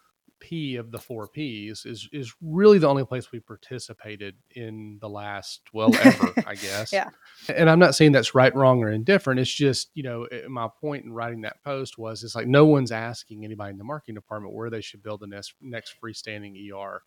[0.44, 5.09] P of the four P's is is really the only place we participated in the
[5.09, 6.92] last well ever, I guess.
[6.92, 7.09] Yeah.
[7.48, 9.40] And I'm not saying that's right, wrong, or indifferent.
[9.40, 12.92] It's just you know my point in writing that post was it's like no one's
[12.92, 17.00] asking anybody in the marketing department where they should build the next next freestanding ER,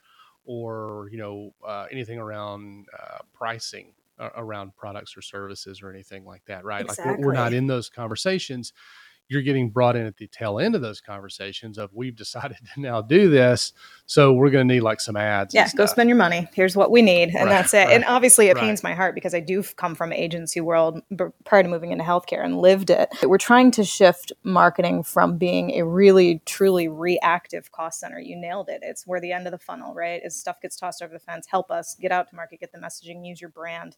[0.43, 6.25] or you know uh, anything around uh, pricing uh, around products or services or anything
[6.25, 6.85] like that, right?
[6.85, 7.11] Exactly.
[7.11, 8.73] Like we're, we're not in those conversations
[9.29, 12.81] you're getting brought in at the tail end of those conversations of we've decided to
[12.81, 13.73] now do this
[14.05, 16.47] so we're going to need like some ads yeah go spend your money.
[16.53, 17.85] Here's what we need and right, that's it.
[17.85, 18.61] Right, and obviously it right.
[18.61, 21.01] pains my heart because i do come from agency world
[21.45, 23.09] prior to moving into healthcare and lived it.
[23.23, 28.19] We're trying to shift marketing from being a really truly reactive cost center.
[28.19, 28.81] You nailed it.
[28.83, 30.21] It's where the end of the funnel right?
[30.23, 31.47] As stuff gets tossed over the fence.
[31.47, 33.95] Help us get out to market get the messaging use your brand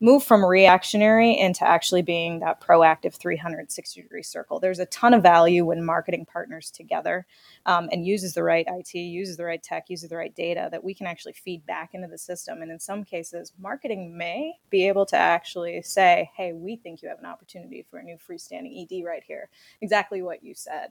[0.00, 4.60] move from reactionary into actually being that proactive 360 degree circle.
[4.60, 7.26] There's a ton of value when marketing partners together
[7.66, 10.84] um, and uses the right IT, uses the right tech, uses the right data that
[10.84, 12.60] we can actually feed back into the system.
[12.60, 17.08] And in some cases, marketing may be able to actually say, hey, we think you
[17.08, 19.48] have an opportunity for a new freestanding ED right here.
[19.80, 20.90] Exactly what you said.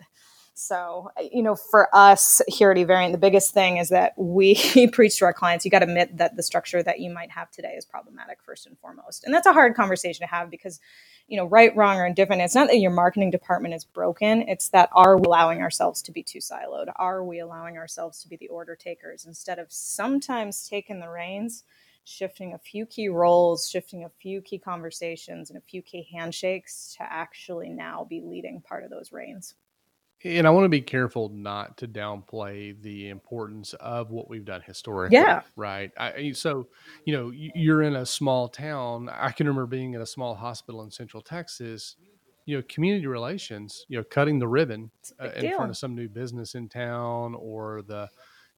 [0.56, 5.18] So, you know, for us here at Evariant, the biggest thing is that we preach
[5.18, 7.74] to our clients, you got to admit that the structure that you might have today
[7.76, 9.24] is problematic first and foremost.
[9.24, 10.80] And that's a hard conversation to have because,
[11.28, 14.44] you know, right, wrong, or indifferent, it's not that your marketing department is broken.
[14.48, 16.92] It's that are we allowing ourselves to be too siloed?
[16.98, 21.64] Are we allowing ourselves to be the order takers instead of sometimes taking the reins?
[22.06, 26.94] shifting a few key roles, shifting a few key conversations, and a few key handshakes
[26.98, 29.56] to actually now be leading part of those reins
[30.24, 34.62] and I want to be careful not to downplay the importance of what we've done
[34.62, 35.18] historically.
[35.18, 35.42] Yeah.
[35.56, 35.92] Right.
[35.98, 36.68] I, so,
[37.06, 39.10] you know, you're in a small town.
[39.10, 41.96] I can remember being in a small hospital in Central Texas.
[42.46, 43.86] You know, community relations.
[43.88, 45.58] You know, cutting the ribbon uh, in deal.
[45.58, 48.10] front of some new business in town, or the,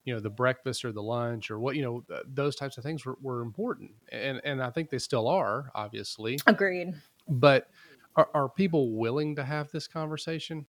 [0.04, 2.84] you know, the breakfast or the lunch or what you know, th- those types of
[2.84, 6.38] things were, were important, and and I think they still are, obviously.
[6.46, 6.94] Agreed.
[7.28, 7.68] But
[8.16, 10.66] are, are people willing to have this conversation?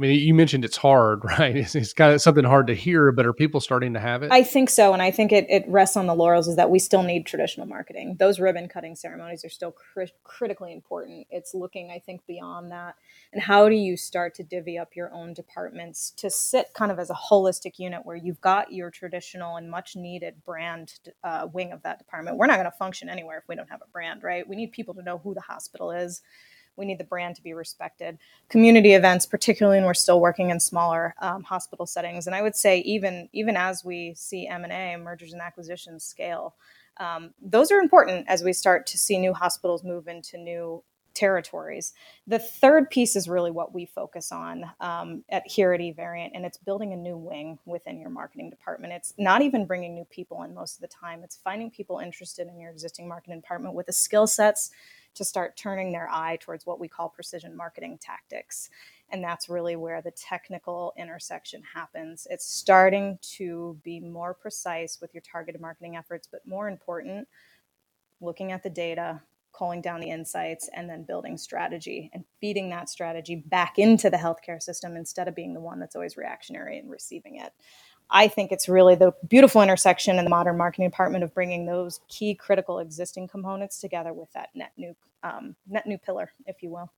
[0.00, 1.54] I mean, you mentioned it's hard, right?
[1.54, 4.32] It's, it's kind of something hard to hear, but are people starting to have it?
[4.32, 4.94] I think so.
[4.94, 7.66] And I think it, it rests on the laurels is that we still need traditional
[7.66, 8.16] marketing.
[8.18, 11.26] Those ribbon cutting ceremonies are still cri- critically important.
[11.30, 12.94] It's looking, I think, beyond that.
[13.34, 16.98] And how do you start to divvy up your own departments to sit kind of
[16.98, 21.72] as a holistic unit where you've got your traditional and much needed brand uh, wing
[21.72, 22.38] of that department?
[22.38, 24.48] We're not going to function anywhere if we don't have a brand, right?
[24.48, 26.22] We need people to know who the hospital is
[26.76, 28.18] we need the brand to be respected.
[28.48, 32.56] Community events, particularly when we're still working in smaller um, hospital settings, and I would
[32.56, 36.54] say even even as we see M and A, mergers and acquisitions scale,
[36.98, 40.82] um, those are important as we start to see new hospitals move into new
[41.14, 41.92] territories.
[42.26, 46.44] The third piece is really what we focus on um, at here at Evariant, and
[46.44, 48.92] it's building a new wing within your marketing department.
[48.92, 51.22] It's not even bringing new people in most of the time.
[51.22, 54.70] It's finding people interested in your existing marketing department with the skill sets
[55.14, 58.70] to start turning their eye towards what we call precision marketing tactics.
[59.10, 62.26] And that's really where the technical intersection happens.
[62.30, 67.26] It's starting to be more precise with your targeted marketing efforts, but more important,
[68.20, 69.20] looking at the data,
[69.52, 74.16] calling down the insights, and then building strategy and feeding that strategy back into the
[74.16, 77.52] healthcare system instead of being the one that's always reactionary and receiving it.
[78.10, 82.00] I think it's really the beautiful intersection in the modern marketing department of bringing those
[82.08, 86.70] key critical existing components together with that net new um, net new pillar, if you
[86.70, 86.90] will.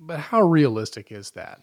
[0.00, 1.60] But how realistic is that?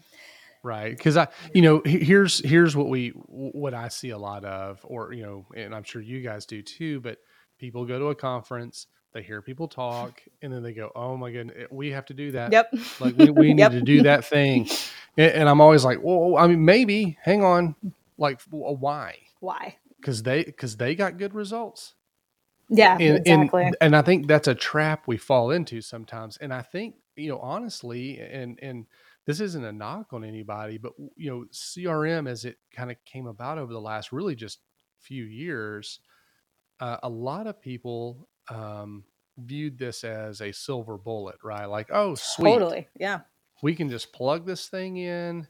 [0.61, 4.79] Right, because I, you know, here's here's what we what I see a lot of,
[4.83, 7.01] or you know, and I'm sure you guys do too.
[7.01, 7.17] But
[7.57, 11.31] people go to a conference, they hear people talk and then they go oh my
[11.31, 13.71] goodness eh, we have to do that yep like we, we need yep.
[13.71, 14.67] to do that thing
[15.17, 17.75] and, and, i'm always like well i mean maybe hang on
[18.17, 21.95] like why why because they because they got good results
[22.69, 26.53] yeah and, exactly and, and i think that's a trap we fall into sometimes and
[26.53, 28.85] i think you know honestly and and
[29.25, 33.27] this isn't a knock on anybody but you know crm as it kind of came
[33.27, 34.59] about over the last really just
[34.99, 35.99] few years
[36.79, 39.03] uh, a lot of people um,
[39.37, 41.65] viewed this as a silver bullet, right?
[41.65, 42.51] Like, oh, sweet.
[42.51, 42.87] Totally.
[42.99, 43.21] Yeah.
[43.61, 45.47] We can just plug this thing in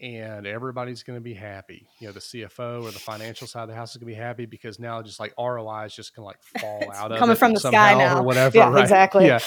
[0.00, 1.86] and everybody's going to be happy.
[1.98, 4.20] You know, the CFO or the financial side of the house is going to be
[4.20, 7.36] happy because now just like ROI is just going to like fall out of coming
[7.36, 8.56] from the sky now or whatever.
[8.56, 8.82] Yeah, right?
[8.82, 9.26] exactly.
[9.26, 9.38] Yeah.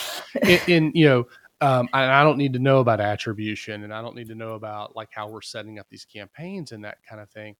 [0.67, 1.27] and, you know,
[1.59, 4.53] um, and I don't need to know about attribution and I don't need to know
[4.53, 7.55] about like how we're setting up these campaigns and that kind of thing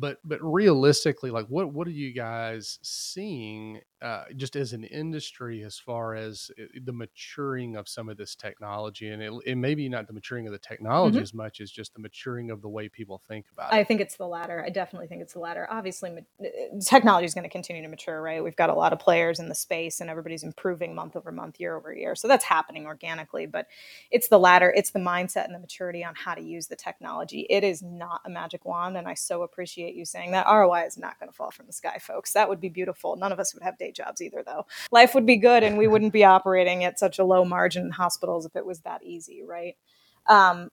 [0.00, 5.62] but but realistically like what what are you guys seeing uh, just as an industry
[5.62, 9.08] as far as uh, the maturing of some of this technology?
[9.10, 11.22] And it, it maybe not the maturing of the technology mm-hmm.
[11.22, 13.76] as much as just the maturing of the way people think about it.
[13.76, 14.64] i think it's the latter.
[14.64, 15.68] I definitely think it's the latter.
[15.70, 16.44] Obviously uh,
[16.82, 18.42] technology is going to continue to mature right?
[18.42, 21.60] We've got a lot of players in the space and everybody's improving month over month
[21.60, 22.14] year over year.
[22.14, 23.66] So that's happening organically but
[24.10, 24.72] it's the latter.
[24.74, 27.46] It's the mindset and the maturity on how to use the technology.
[27.50, 30.98] It is not a magic wand and i so appreciate you saying that roi is
[30.98, 33.54] not going to fall from the sky folks that would be beautiful none of us
[33.54, 34.66] would have day jobs either, though.
[34.90, 37.90] Life would be good and we wouldn't be operating at such a low margin in
[37.90, 39.76] hospitals if it was that easy, right?
[40.26, 40.70] Um,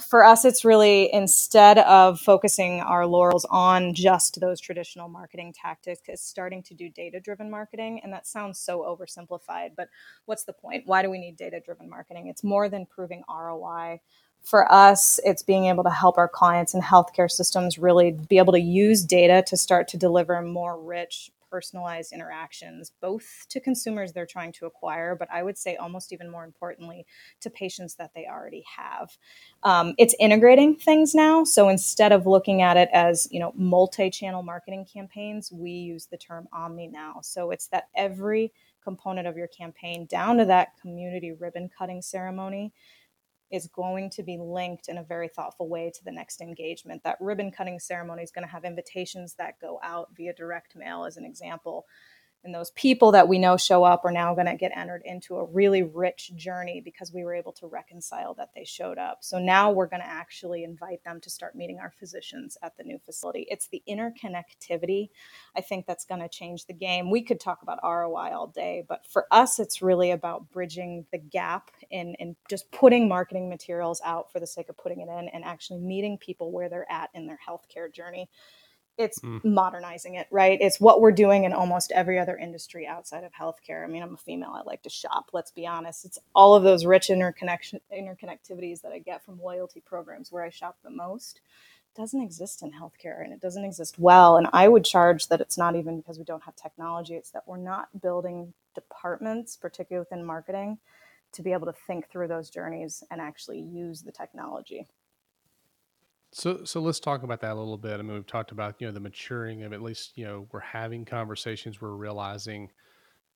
[0.00, 6.00] for us, it's really instead of focusing our laurels on just those traditional marketing tactics,
[6.08, 8.00] it's starting to do data driven marketing.
[8.02, 9.88] And that sounds so oversimplified, but
[10.24, 10.84] what's the point?
[10.86, 12.28] Why do we need data driven marketing?
[12.28, 14.00] It's more than proving ROI
[14.42, 18.52] for us, it's being able to help our clients and healthcare systems really be able
[18.52, 24.24] to use data to start to deliver more rich, personalized interactions, both to consumers they're
[24.24, 27.04] trying to acquire, but I would say almost even more importantly
[27.42, 29.16] to patients that they already have.
[29.62, 31.44] Um, it's integrating things now.
[31.44, 36.16] So instead of looking at it as you know multi-channel marketing campaigns, we use the
[36.16, 37.20] term omni now.
[37.22, 38.50] So it's that every
[38.82, 42.72] component of your campaign down to that community ribbon cutting ceremony
[43.52, 47.04] is going to be linked in a very thoughtful way to the next engagement.
[47.04, 51.04] That ribbon cutting ceremony is going to have invitations that go out via direct mail,
[51.04, 51.86] as an example.
[52.44, 55.36] And those people that we know show up are now going to get entered into
[55.36, 59.18] a really rich journey because we were able to reconcile that they showed up.
[59.20, 62.82] So now we're going to actually invite them to start meeting our physicians at the
[62.82, 63.46] new facility.
[63.48, 65.10] It's the interconnectivity,
[65.56, 67.10] I think, that's going to change the game.
[67.10, 71.18] We could talk about ROI all day, but for us, it's really about bridging the
[71.18, 75.28] gap in, in just putting marketing materials out for the sake of putting it in
[75.28, 78.28] and actually meeting people where they're at in their healthcare journey
[78.98, 79.42] it's mm.
[79.44, 80.58] modernizing it, right?
[80.60, 83.84] It's what we're doing in almost every other industry outside of healthcare.
[83.84, 86.04] I mean, I'm a female, I like to shop, let's be honest.
[86.04, 90.50] It's all of those rich interconnection interconnectivities that I get from loyalty programs where I
[90.50, 91.40] shop the most
[91.94, 94.36] doesn't exist in healthcare and it doesn't exist well.
[94.36, 97.46] And I would charge that it's not even because we don't have technology, it's that
[97.46, 100.78] we're not building departments, particularly within marketing,
[101.32, 104.86] to be able to think through those journeys and actually use the technology.
[106.32, 108.00] So, so let's talk about that a little bit.
[108.00, 110.60] I mean, we've talked about you know the maturing of at least you know we're
[110.60, 111.80] having conversations.
[111.80, 112.70] We're realizing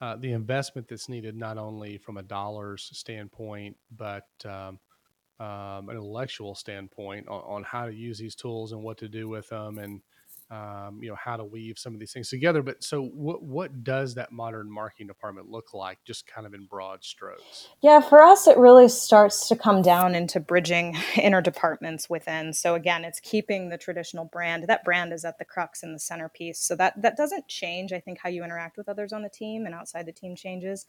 [0.00, 4.78] uh, the investment that's needed not only from a dollars standpoint, but um,
[5.38, 9.28] um, an intellectual standpoint on, on, how to use these tools and what to do
[9.28, 10.00] with them, and
[10.48, 12.62] um, you know how to weave some of these things together.
[12.62, 16.66] But so, what what does that modern marketing department look like, just kind of in
[16.66, 17.68] broad strokes?
[17.80, 22.52] Yeah, for us, it really starts to come down into bridging inner departments within.
[22.52, 24.68] So again, it's keeping the traditional brand.
[24.68, 26.60] That brand is at the crux and the centerpiece.
[26.60, 27.92] So that that doesn't change.
[27.92, 30.86] I think how you interact with others on the team and outside the team changes.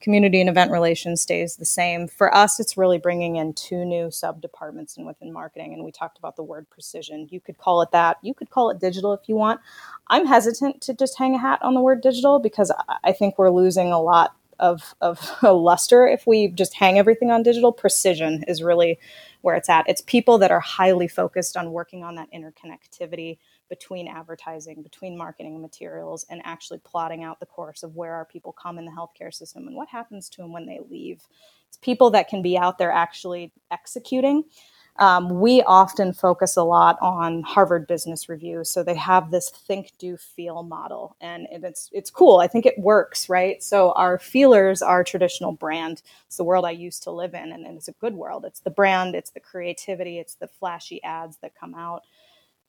[0.00, 2.06] Community and event relations stays the same.
[2.06, 5.74] For us, it's really bringing in two new sub departments and within marketing.
[5.74, 7.26] And we talked about the word precision.
[7.28, 8.18] You could call it that.
[8.22, 9.60] You could call it digital digital if you want.
[10.08, 12.72] I'm hesitant to just hang a hat on the word digital because
[13.04, 17.42] I think we're losing a lot of, of luster if we just hang everything on
[17.42, 17.72] digital.
[17.72, 18.98] Precision is really
[19.40, 19.88] where it's at.
[19.88, 23.38] It's people that are highly focused on working on that interconnectivity
[23.70, 28.52] between advertising, between marketing materials, and actually plotting out the course of where our people
[28.52, 31.22] come in the healthcare system and what happens to them when they leave.
[31.68, 34.44] It's people that can be out there actually executing
[34.98, 38.64] um, we often focus a lot on Harvard Business Review.
[38.64, 42.38] So they have this think, do, feel model, and it's it's cool.
[42.38, 43.62] I think it works, right?
[43.62, 46.02] So our feelers are traditional brand.
[46.26, 48.44] It's the world I used to live in, and, and it's a good world.
[48.44, 52.02] It's the brand, it's the creativity, it's the flashy ads that come out.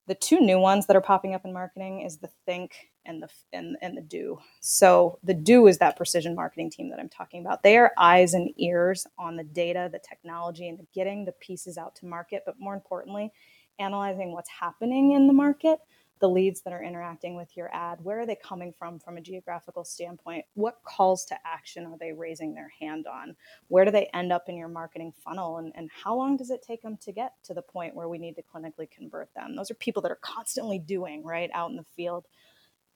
[0.07, 3.29] The two new ones that are popping up in marketing is the think and the
[3.53, 4.39] and, and the do.
[4.59, 7.63] So the do is that precision marketing team that I'm talking about.
[7.63, 11.77] They are eyes and ears on the data, the technology, and the getting the pieces
[11.77, 12.43] out to market.
[12.45, 13.31] But more importantly,
[13.79, 15.79] analyzing what's happening in the market
[16.21, 19.21] the leads that are interacting with your ad where are they coming from from a
[19.21, 20.45] geographical standpoint?
[20.53, 23.35] What calls to action are they raising their hand on?
[23.67, 26.63] Where do they end up in your marketing funnel and, and how long does it
[26.65, 29.55] take them to get to the point where we need to clinically convert them?
[29.55, 32.27] Those are people that are constantly doing right out in the field.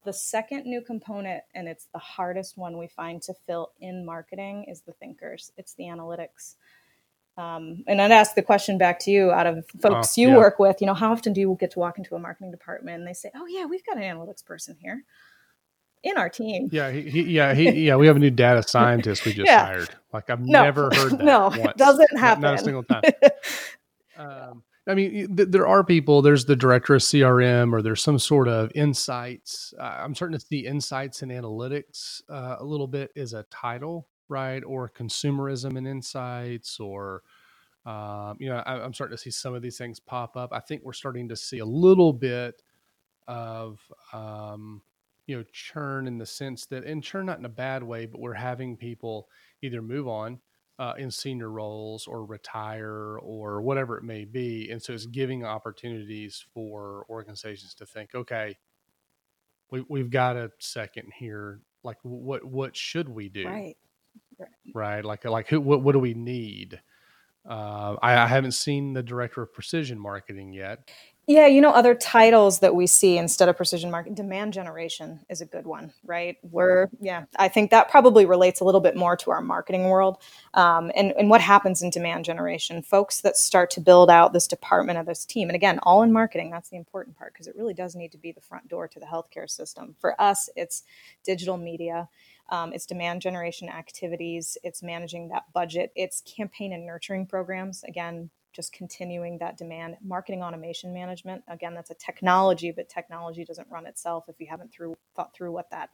[0.05, 4.65] The second new component and it's the hardest one we find to fill in marketing
[4.67, 5.51] is the thinkers.
[5.57, 6.55] It's the analytics
[7.37, 10.37] um, and I'd ask the question back to you out of folks uh, you yeah.
[10.37, 12.99] work with, you know, how often do you get to walk into a marketing department
[12.99, 15.03] and they say, oh, yeah, we've got an analytics person here
[16.01, 16.69] in our team.
[16.71, 17.97] Yeah, he, he, yeah, he, yeah.
[17.97, 19.65] We have a new data scientist we just yeah.
[19.65, 19.89] hired.
[20.13, 21.23] Like I've no, never heard that.
[21.23, 21.57] No, once.
[21.57, 22.41] it doesn't happen.
[22.41, 23.01] Not, not a single time.
[24.17, 26.21] um, I mean, th- there are people.
[26.21, 29.73] There's the director of CRM, or there's some sort of insights.
[29.77, 34.07] Uh, I'm starting to see insights and analytics uh, a little bit as a title
[34.29, 34.63] right?
[34.65, 37.23] Or consumerism and insights, or
[37.85, 40.51] um, you know, I, am starting to see some of these things pop up.
[40.51, 42.63] I think we're starting to see a little bit
[43.27, 43.79] of
[44.11, 44.81] um,
[45.27, 48.19] you know churn in the sense that, and churn not in a bad way, but
[48.19, 49.29] we're having people
[49.61, 50.39] either move on
[50.79, 55.45] uh, in senior roles or retire or whatever it may be, and so it's giving
[55.45, 58.57] opportunities for organizations to think, okay,
[59.69, 61.61] we, we've got a second here.
[61.83, 63.45] Like, what what should we do?
[63.45, 63.77] Right
[64.73, 65.03] right?
[65.03, 66.81] Like like who what what do we need?
[67.47, 70.89] Uh, I, I haven't seen the director of precision marketing yet.
[71.27, 75.41] Yeah, you know, other titles that we see instead of precision marketing, demand generation is
[75.41, 76.37] a good one, right?
[76.43, 80.21] We're, yeah, I think that probably relates a little bit more to our marketing world.
[80.53, 82.83] Um, and, and what happens in demand generation?
[82.83, 86.13] Folks that start to build out this department of this team, and again, all in
[86.13, 88.87] marketing, that's the important part because it really does need to be the front door
[88.87, 89.95] to the healthcare system.
[89.99, 90.83] For us, it's
[91.23, 92.07] digital media,
[92.49, 97.83] um, it's demand generation activities, it's managing that budget, it's campaign and nurturing programs.
[97.83, 99.97] Again, just continuing that demand.
[100.03, 104.71] Marketing automation management, again, that's a technology, but technology doesn't run itself if you haven't
[104.71, 105.89] through, thought through what that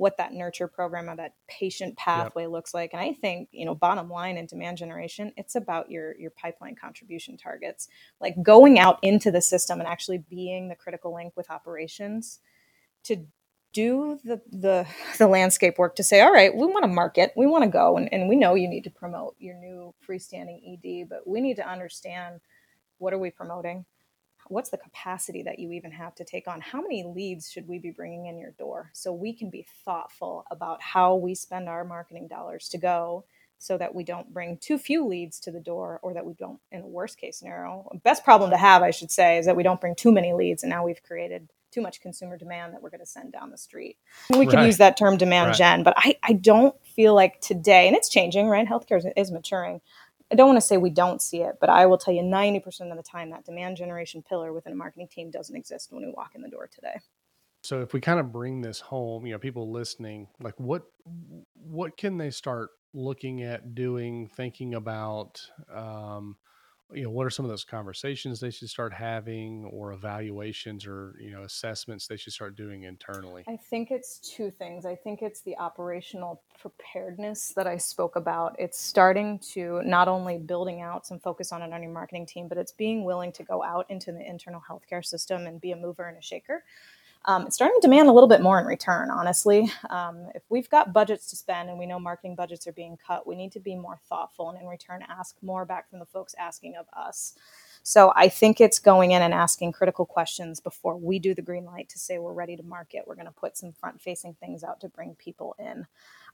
[0.00, 2.50] what that nurture program or that patient pathway yep.
[2.50, 2.94] looks like.
[2.94, 6.74] And I think, you know, bottom line in demand generation, it's about your your pipeline
[6.74, 7.86] contribution targets.
[8.18, 12.40] Like going out into the system and actually being the critical link with operations
[13.04, 13.26] to
[13.72, 14.86] do the, the
[15.18, 17.96] the landscape work to say all right we want to market we want to go
[17.96, 21.56] and, and we know you need to promote your new freestanding ed but we need
[21.56, 22.40] to understand
[23.00, 23.84] what are we promoting?
[24.48, 26.60] What's the capacity that you even have to take on?
[26.60, 28.90] How many leads should we be bringing in your door?
[28.92, 33.24] So we can be thoughtful about how we spend our marketing dollars to go
[33.58, 36.58] so that we don't bring too few leads to the door or that we don't
[36.72, 39.62] in a worst case scenario best problem to have i should say is that we
[39.62, 42.90] don't bring too many leads and now we've created too much consumer demand that we're
[42.90, 43.96] going to send down the street.
[44.30, 44.50] We right.
[44.50, 45.56] can use that term demand right.
[45.56, 48.66] gen, but I, I don't feel like today, and it's changing, right?
[48.66, 49.80] Healthcare is, is maturing.
[50.32, 52.90] I don't want to say we don't see it, but I will tell you 90%
[52.90, 56.12] of the time that demand generation pillar within a marketing team doesn't exist when we
[56.12, 57.00] walk in the door today.
[57.62, 60.84] So if we kind of bring this home, you know, people listening, like what
[61.54, 65.40] what can they start looking at doing, thinking about
[65.72, 66.36] um,
[66.92, 71.16] you know what are some of those conversations they should start having or evaluations or
[71.20, 73.44] you know assessments they should start doing internally?
[73.48, 74.86] I think it's two things.
[74.86, 78.56] I think it's the operational preparedness that i spoke about.
[78.58, 82.48] It's starting to not only building out some focus on it on your marketing team
[82.48, 85.76] but it's being willing to go out into the internal healthcare system and be a
[85.76, 86.64] mover and a shaker
[87.26, 89.70] um, it's starting to demand a little bit more in return, honestly.
[89.90, 93.26] Um, if we've got budgets to spend and we know marketing budgets are being cut,
[93.26, 96.34] we need to be more thoughtful and in return ask more back from the folks
[96.38, 97.34] asking of us.
[97.82, 101.64] So I think it's going in and asking critical questions before we do the green
[101.64, 103.04] light to say we're ready to market.
[103.06, 105.86] We're going to put some front facing things out to bring people in.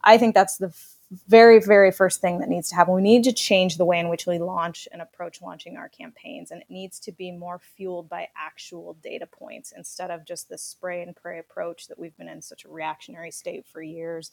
[0.06, 0.72] I think that's the
[1.28, 2.94] very, very first thing that needs to happen.
[2.94, 6.50] We need to change the way in which we launch and approach launching our campaigns.
[6.50, 10.58] And it needs to be more fueled by actual data points instead of just the
[10.58, 14.32] spray and pray approach that we've been in such a reactionary state for years.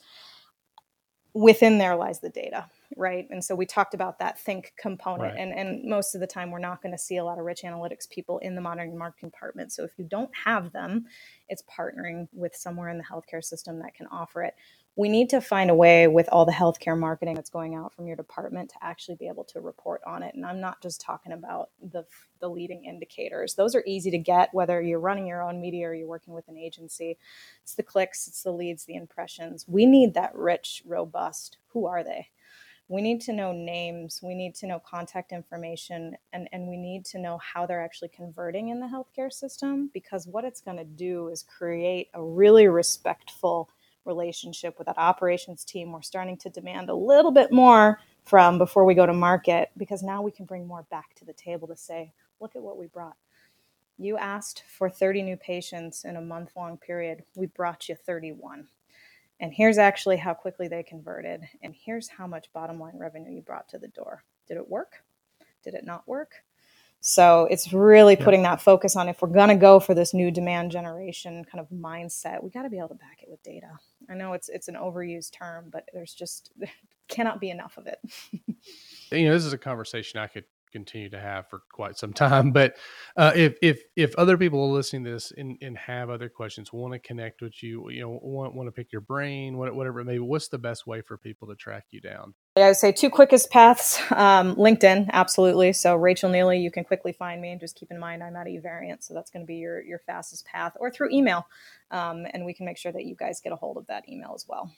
[1.32, 2.66] Within there lies the data,
[2.96, 3.26] right?
[3.30, 5.34] And so we talked about that think component.
[5.34, 5.40] Right.
[5.40, 7.62] And, and most of the time, we're not going to see a lot of rich
[7.64, 9.72] analytics people in the modern marketing department.
[9.72, 11.06] So if you don't have them,
[11.48, 14.54] it's partnering with somewhere in the healthcare system that can offer it
[14.96, 18.06] we need to find a way with all the healthcare marketing that's going out from
[18.06, 20.34] your department to actually be able to report on it.
[20.34, 22.04] And I'm not just talking about the,
[22.40, 23.54] the leading indicators.
[23.54, 26.46] Those are easy to get, whether you're running your own media or you're working with
[26.46, 27.18] an agency.
[27.62, 29.64] It's the clicks, it's the leads, the impressions.
[29.66, 32.28] We need that rich, robust, who are they?
[32.86, 37.06] We need to know names, we need to know contact information, and, and we need
[37.06, 40.84] to know how they're actually converting in the healthcare system because what it's going to
[40.84, 43.70] do is create a really respectful
[44.04, 48.84] relationship with that operations team we're starting to demand a little bit more from before
[48.84, 51.76] we go to market because now we can bring more back to the table to
[51.76, 53.16] say look at what we brought.
[53.96, 57.22] You asked for 30 new patients in a month long period.
[57.36, 58.66] We brought you 31
[59.40, 63.42] and here's actually how quickly they converted and here's how much bottom line revenue you
[63.42, 64.24] brought to the door.
[64.48, 65.02] Did it work?
[65.62, 66.32] Did it not work
[67.06, 70.30] so it's really putting that focus on if we're going to go for this new
[70.30, 73.68] demand generation kind of mindset, we got to be able to back it with data.
[74.08, 76.50] I know it's it's an overused term, but there's just
[77.08, 77.98] cannot be enough of it.
[79.12, 82.50] you know, this is a conversation I could continue to have for quite some time.
[82.50, 82.76] But
[83.16, 86.72] uh, if if if other people are listening to this and, and have other questions,
[86.72, 90.04] want to connect with you, you know, want want to pick your brain, whatever it
[90.04, 92.34] may be, what's the best way for people to track you down?
[92.56, 95.72] I would say two quickest paths: um, LinkedIn, absolutely.
[95.72, 98.48] So Rachel Neeley, you can quickly find me, and just keep in mind I'm at
[98.48, 101.46] Evariant, so that's going to be your your fastest path, or through email,
[101.92, 104.32] um, and we can make sure that you guys get a hold of that email
[104.34, 104.72] as well.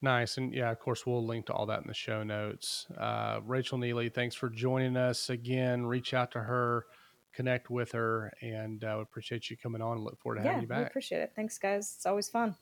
[0.00, 0.38] Nice.
[0.38, 2.86] And yeah, of course, we'll link to all that in the show notes.
[2.96, 5.86] Uh, Rachel Neeley, thanks for joining us again.
[5.86, 6.86] Reach out to her,
[7.34, 10.50] connect with her, and I uh, appreciate you coming on and look forward to yeah,
[10.50, 10.78] having you back.
[10.78, 11.32] I appreciate it.
[11.34, 11.94] Thanks, guys.
[11.96, 12.54] It's always fun.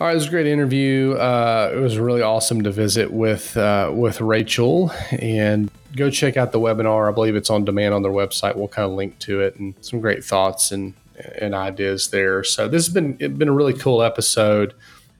[0.00, 1.12] All right, it was a great interview.
[1.12, 6.52] Uh, it was really awesome to visit with uh, with Rachel, and go check out
[6.52, 7.08] the webinar.
[7.08, 8.56] I believe it's on demand on their website.
[8.56, 10.94] We'll kind of link to it and some great thoughts and
[11.38, 12.42] and ideas there.
[12.44, 14.74] So this has been been a really cool episode.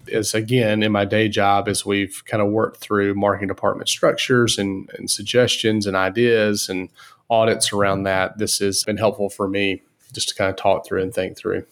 [0.07, 4.59] Is again in my day job as we've kind of worked through marketing department structures
[4.59, 6.89] and, and suggestions and ideas and
[7.29, 8.39] audits around that.
[8.39, 11.64] This has been helpful for me just to kind of talk through and think through.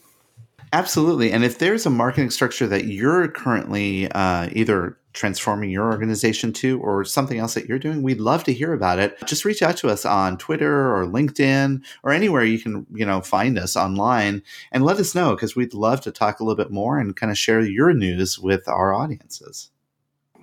[0.73, 1.33] Absolutely.
[1.33, 6.81] And if there's a marketing structure that you're currently uh, either transforming your organization to
[6.81, 9.19] or something else that you're doing, we'd love to hear about it.
[9.27, 13.21] Just reach out to us on Twitter or LinkedIn or anywhere you can, you know,
[13.21, 14.41] find us online
[14.71, 17.33] and let us know because we'd love to talk a little bit more and kind
[17.33, 19.71] of share your news with our audiences.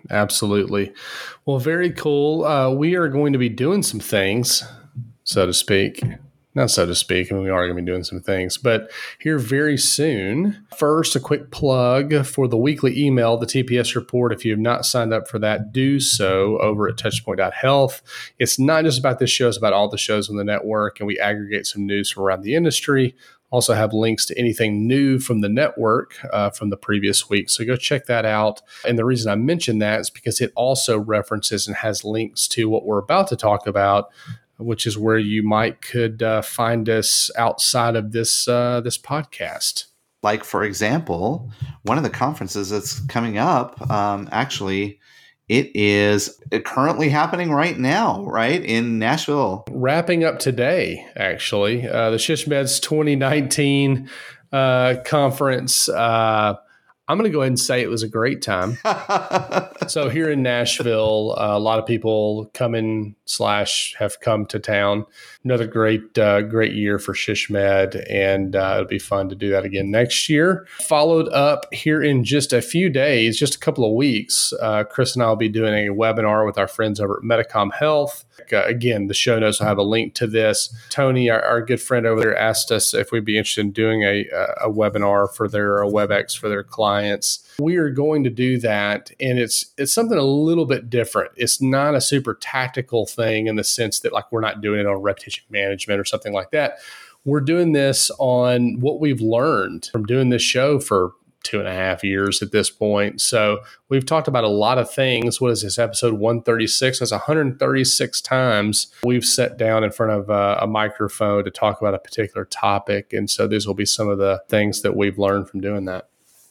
[0.10, 0.92] Absolutely.
[1.46, 2.44] Well, very cool.
[2.44, 4.62] Uh, we are going to be doing some things,
[5.24, 6.02] so to speak,
[6.56, 7.32] not so to speak.
[7.32, 8.90] I mean, we are going to be doing some things, but
[9.20, 10.66] here very soon.
[10.78, 14.32] First, a quick plug for the weekly email, the TPS report.
[14.32, 18.02] If you have not signed up for that, do so over at touchpoint.health.
[18.40, 21.08] It's not just about this show, it's about all the shows on the network, and
[21.08, 23.16] we aggregate some news from around the industry.
[23.52, 27.50] Also, have links to anything new from the network uh, from the previous week.
[27.50, 28.62] So go check that out.
[28.86, 32.68] And the reason I mention that is because it also references and has links to
[32.68, 34.10] what we're about to talk about
[34.58, 39.86] which is where you might could uh, find us outside of this uh, this podcast.
[40.24, 41.52] Like for example,
[41.84, 45.00] one of the conferences that's coming up, um, actually,
[45.48, 49.66] it is currently happening right now, right in Nashville.
[49.70, 54.10] Wrapping up today, actually, uh, the SHSMD's 2019
[54.52, 55.88] uh, conference.
[55.88, 56.56] Uh,
[57.08, 58.78] I'm going to go ahead and say it was a great time.
[59.88, 65.06] so here in Nashville, uh, a lot of people coming slash have come to town.
[65.44, 69.66] Another great uh, great year for SHSMD, and uh, it'll be fun to do that
[69.66, 70.68] again next year.
[70.80, 75.16] Followed up here in just a few days, just a couple of weeks, uh, Chris
[75.16, 78.26] and I will be doing a webinar with our friends over at Medicom Health.
[78.52, 80.74] Uh, again, the show notes will have a link to this.
[80.90, 84.04] Tony, our, our, good friend over there, asked us if we'd be interested in doing
[84.04, 84.26] a,
[84.62, 87.45] a webinar for their WebEx for their clients.
[87.60, 91.32] We are going to do that, and it's it's something a little bit different.
[91.36, 94.86] It's not a super tactical thing in the sense that like we're not doing it
[94.86, 96.80] on reputation management or something like that.
[97.24, 101.14] We're doing this on what we've learned from doing this show for
[101.46, 103.22] two and a half years at this point.
[103.22, 105.40] So we've talked about a lot of things.
[105.40, 107.00] What is this episode 136?
[107.00, 111.94] That's 136 times we've sat down in front of a, a, microphone to talk about
[111.94, 113.14] a particular topic.
[113.14, 116.10] And so these will be some of the things that we've learned from doing that.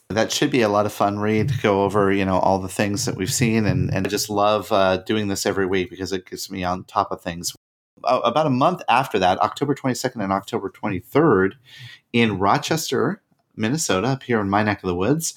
[0.09, 2.67] That should be a lot of fun Reed to go over, you know, all the
[2.67, 3.65] things that we've seen.
[3.65, 6.83] And, and I just love uh, doing this every week because it gets me on
[6.83, 7.53] top of things
[8.03, 11.53] about a month after that, October 22nd and October 23rd,
[12.13, 13.21] in Rochester,
[13.57, 15.33] Minnesota, up here in my neck of the woods,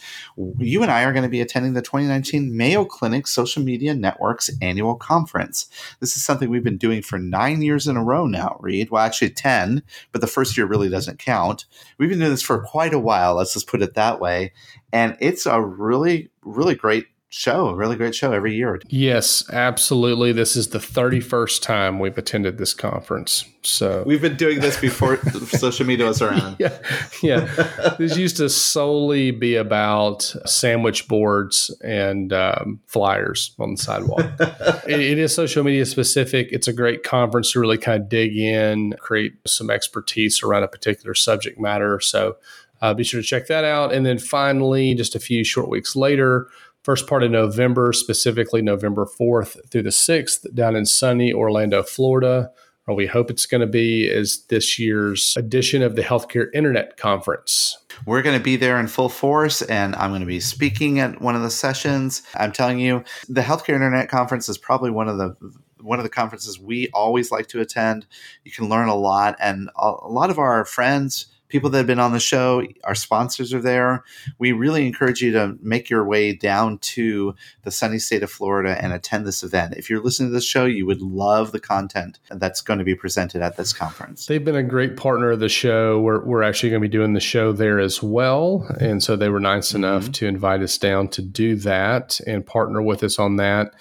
[0.58, 4.50] you and I are going to be attending the 2019 Mayo Clinic Social Media Network's
[4.60, 5.68] annual conference.
[6.00, 8.90] This is something we've been doing for nine years in a row now, Reed.
[8.90, 11.64] Well, actually 10, but the first year really doesn't count.
[11.98, 14.52] We've been doing this for quite a while, let's just put it that way.
[14.92, 18.80] And it's a really, really great show, a really great show every year.
[18.88, 20.32] Yes, absolutely.
[20.32, 23.44] This is the 31st time we've attended this conference.
[23.62, 25.16] So we've been doing this before
[25.46, 26.56] social media was around.
[26.58, 26.78] Yeah.
[27.22, 27.94] Yeah.
[27.98, 34.20] this used to solely be about sandwich boards and um, flyers on the sidewalk.
[34.88, 36.48] it, it is social media specific.
[36.50, 40.68] It's a great conference to really kind of dig in, create some expertise around a
[40.68, 42.00] particular subject matter.
[42.00, 42.36] So
[42.80, 43.92] uh, be sure to check that out.
[43.92, 46.48] And then finally, just a few short weeks later,
[46.82, 52.50] first part of November, specifically November 4th through the 6th, down in sunny Orlando, Florida.
[52.86, 56.96] Or we hope it's going to be is this year's edition of the Healthcare Internet
[56.96, 57.76] Conference.
[58.06, 61.20] We're going to be there in full force, and I'm going to be speaking at
[61.20, 62.22] one of the sessions.
[62.34, 65.36] I'm telling you, the Healthcare Internet Conference is probably one of the
[65.82, 68.06] one of the conferences we always like to attend.
[68.44, 71.98] You can learn a lot, and a lot of our friends people that have been
[71.98, 72.62] on the show.
[72.84, 74.04] Our sponsors are there.
[74.38, 78.76] We really encourage you to make your way down to the sunny state of Florida
[78.82, 79.74] and attend this event.
[79.76, 82.94] If you're listening to this show, you would love the content that's going to be
[82.94, 84.26] presented at this conference.
[84.26, 86.00] They've been a great partner of the show.
[86.00, 88.66] We're, we're actually going to be doing the show there as well.
[88.80, 89.84] And so they were nice mm-hmm.
[89.84, 93.72] enough to invite us down to do that and partner with us on that.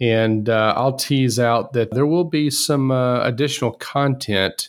[0.00, 4.68] And uh, I'll tease out that there will be some uh, additional content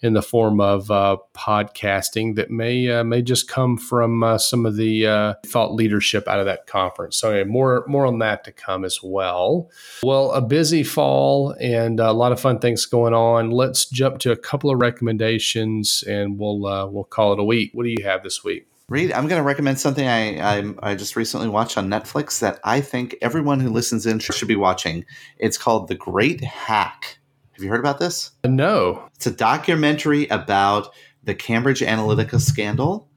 [0.00, 4.64] in the form of uh, podcasting that may uh, may just come from uh, some
[4.64, 7.16] of the uh, thought leadership out of that conference.
[7.16, 9.70] So anyway, more more on that to come as well.
[10.02, 13.50] Well, a busy fall and a lot of fun things going on.
[13.50, 17.70] Let's jump to a couple of recommendations and we'll uh, we'll call it a week.
[17.74, 18.66] What do you have this week?
[18.88, 22.58] Reed, I'm going to recommend something I, I, I just recently watched on Netflix that
[22.64, 25.04] I think everyone who listens in should be watching.
[25.36, 27.17] It's called The Great Hack.
[27.58, 28.30] Have you heard about this?
[28.44, 29.08] No.
[29.16, 30.94] It's a documentary about
[31.24, 33.08] the Cambridge Analytica scandal.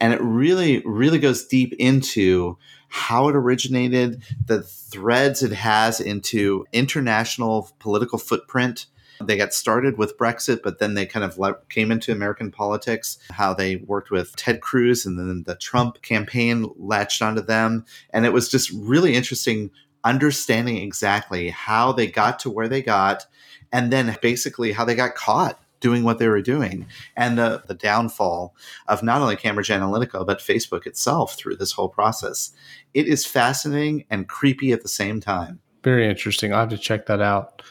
[0.00, 2.56] And it really, really goes deep into
[2.88, 8.86] how it originated, the threads it has into international political footprint.
[9.20, 11.38] They got started with Brexit, but then they kind of
[11.68, 16.70] came into American politics, how they worked with Ted Cruz and then the Trump campaign
[16.78, 17.84] latched onto them.
[18.14, 19.70] And it was just really interesting
[20.04, 23.26] understanding exactly how they got to where they got
[23.72, 27.74] and then basically how they got caught doing what they were doing and the, the
[27.74, 28.54] downfall
[28.86, 32.52] of not only Cambridge Analytica, but Facebook itself through this whole process.
[32.94, 35.60] It is fascinating and creepy at the same time.
[35.82, 36.52] Very interesting.
[36.52, 37.62] I'll have to check that out.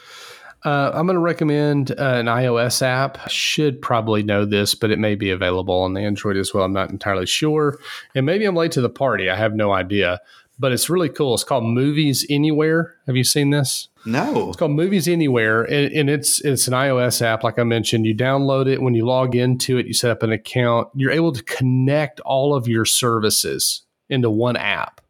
[0.62, 3.18] Uh, I'm going to recommend uh, an iOS app.
[3.18, 6.64] I should probably know this, but it may be available on the Android as well.
[6.64, 7.78] I'm not entirely sure.
[8.14, 9.30] And maybe I'm late to the party.
[9.30, 10.20] I have no idea
[10.60, 11.32] but it's really cool.
[11.32, 12.94] It's called Movies Anywhere.
[13.06, 13.88] Have you seen this?
[14.04, 14.48] No.
[14.48, 18.04] It's called Movies Anywhere, and, and, it's it's an iOS app, like I mentioned.
[18.04, 19.86] You download it when you log into it.
[19.86, 20.88] You set up an account.
[20.94, 25.00] You're able to connect all of your services into one app.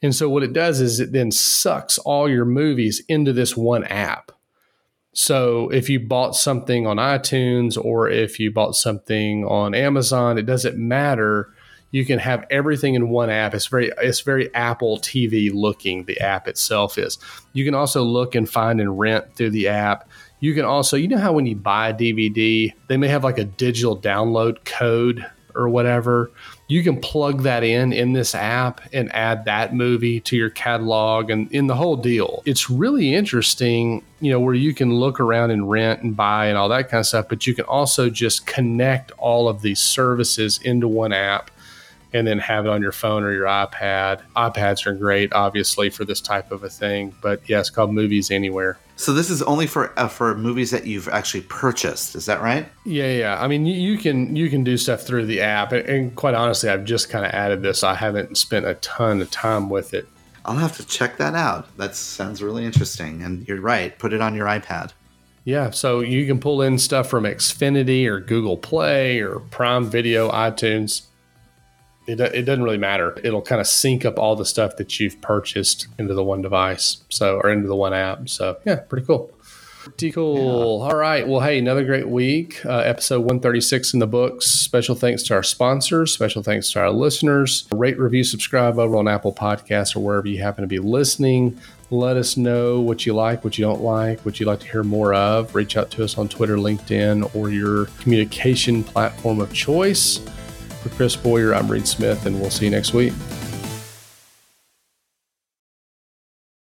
[0.00, 3.84] And so what it does is it then sucks all your movies into this one
[3.84, 4.32] app.
[5.12, 10.46] So if you bought something on iTunes or if you bought something on Amazon, it
[10.46, 11.51] doesn't matter
[11.92, 13.54] you can have everything in one app.
[13.54, 16.04] It's very it's very Apple TV looking.
[16.04, 17.18] The app itself is.
[17.52, 20.08] You can also look and find and rent through the app.
[20.40, 23.38] You can also, you know how when you buy a DVD, they may have like
[23.38, 25.24] a digital download code
[25.54, 26.32] or whatever.
[26.68, 31.28] you can plug that in in this app and add that movie to your catalog
[31.28, 32.42] and in the whole deal.
[32.46, 36.56] It's really interesting, you know, where you can look around and rent and buy and
[36.56, 40.58] all that kind of stuff, but you can also just connect all of these services
[40.64, 41.50] into one app
[42.12, 44.20] and then have it on your phone or your iPad.
[44.36, 47.14] iPads are great, obviously, for this type of a thing.
[47.20, 48.78] But yeah, it's called Movies Anywhere.
[48.96, 52.14] So this is only for uh, for movies that you've actually purchased.
[52.14, 52.68] Is that right?
[52.84, 53.42] Yeah, yeah.
[53.42, 56.34] I mean, you, you can you can do stuff through the app, and, and quite
[56.34, 57.82] honestly, I've just kind of added this.
[57.82, 60.06] I haven't spent a ton of time with it.
[60.44, 61.76] I'll have to check that out.
[61.76, 63.22] That sounds really interesting.
[63.22, 63.96] And you're right.
[63.98, 64.92] Put it on your iPad.
[65.44, 70.30] Yeah, so you can pull in stuff from Xfinity or Google Play or Prime Video,
[70.30, 71.02] iTunes
[72.06, 73.16] it, it doesn't really matter.
[73.22, 76.98] It'll kind of sync up all the stuff that you've purchased into the one device,
[77.08, 78.28] so or into the one app.
[78.28, 79.32] So yeah, pretty cool.
[79.82, 80.78] Pretty cool.
[80.78, 80.92] Yeah.
[80.92, 81.26] All right.
[81.26, 82.64] Well, hey, another great week.
[82.64, 84.46] Uh, episode 136 in the books.
[84.46, 86.12] Special thanks to our sponsors.
[86.12, 87.66] Special thanks to our listeners.
[87.74, 91.58] Rate, review, subscribe over on Apple Podcasts or wherever you happen to be listening.
[91.90, 94.84] Let us know what you like, what you don't like, what you'd like to hear
[94.84, 95.52] more of.
[95.54, 100.20] Reach out to us on Twitter, LinkedIn, or your communication platform of choice.
[100.82, 103.12] For Chris Boyer, I'm Reed Smith, and we'll see you next week.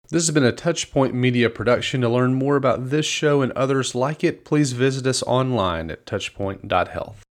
[0.10, 2.02] This has been a Touchpoint Media production.
[2.02, 6.06] To learn more about this show and others like it, please visit us online at
[6.08, 7.27] touchpoint.health.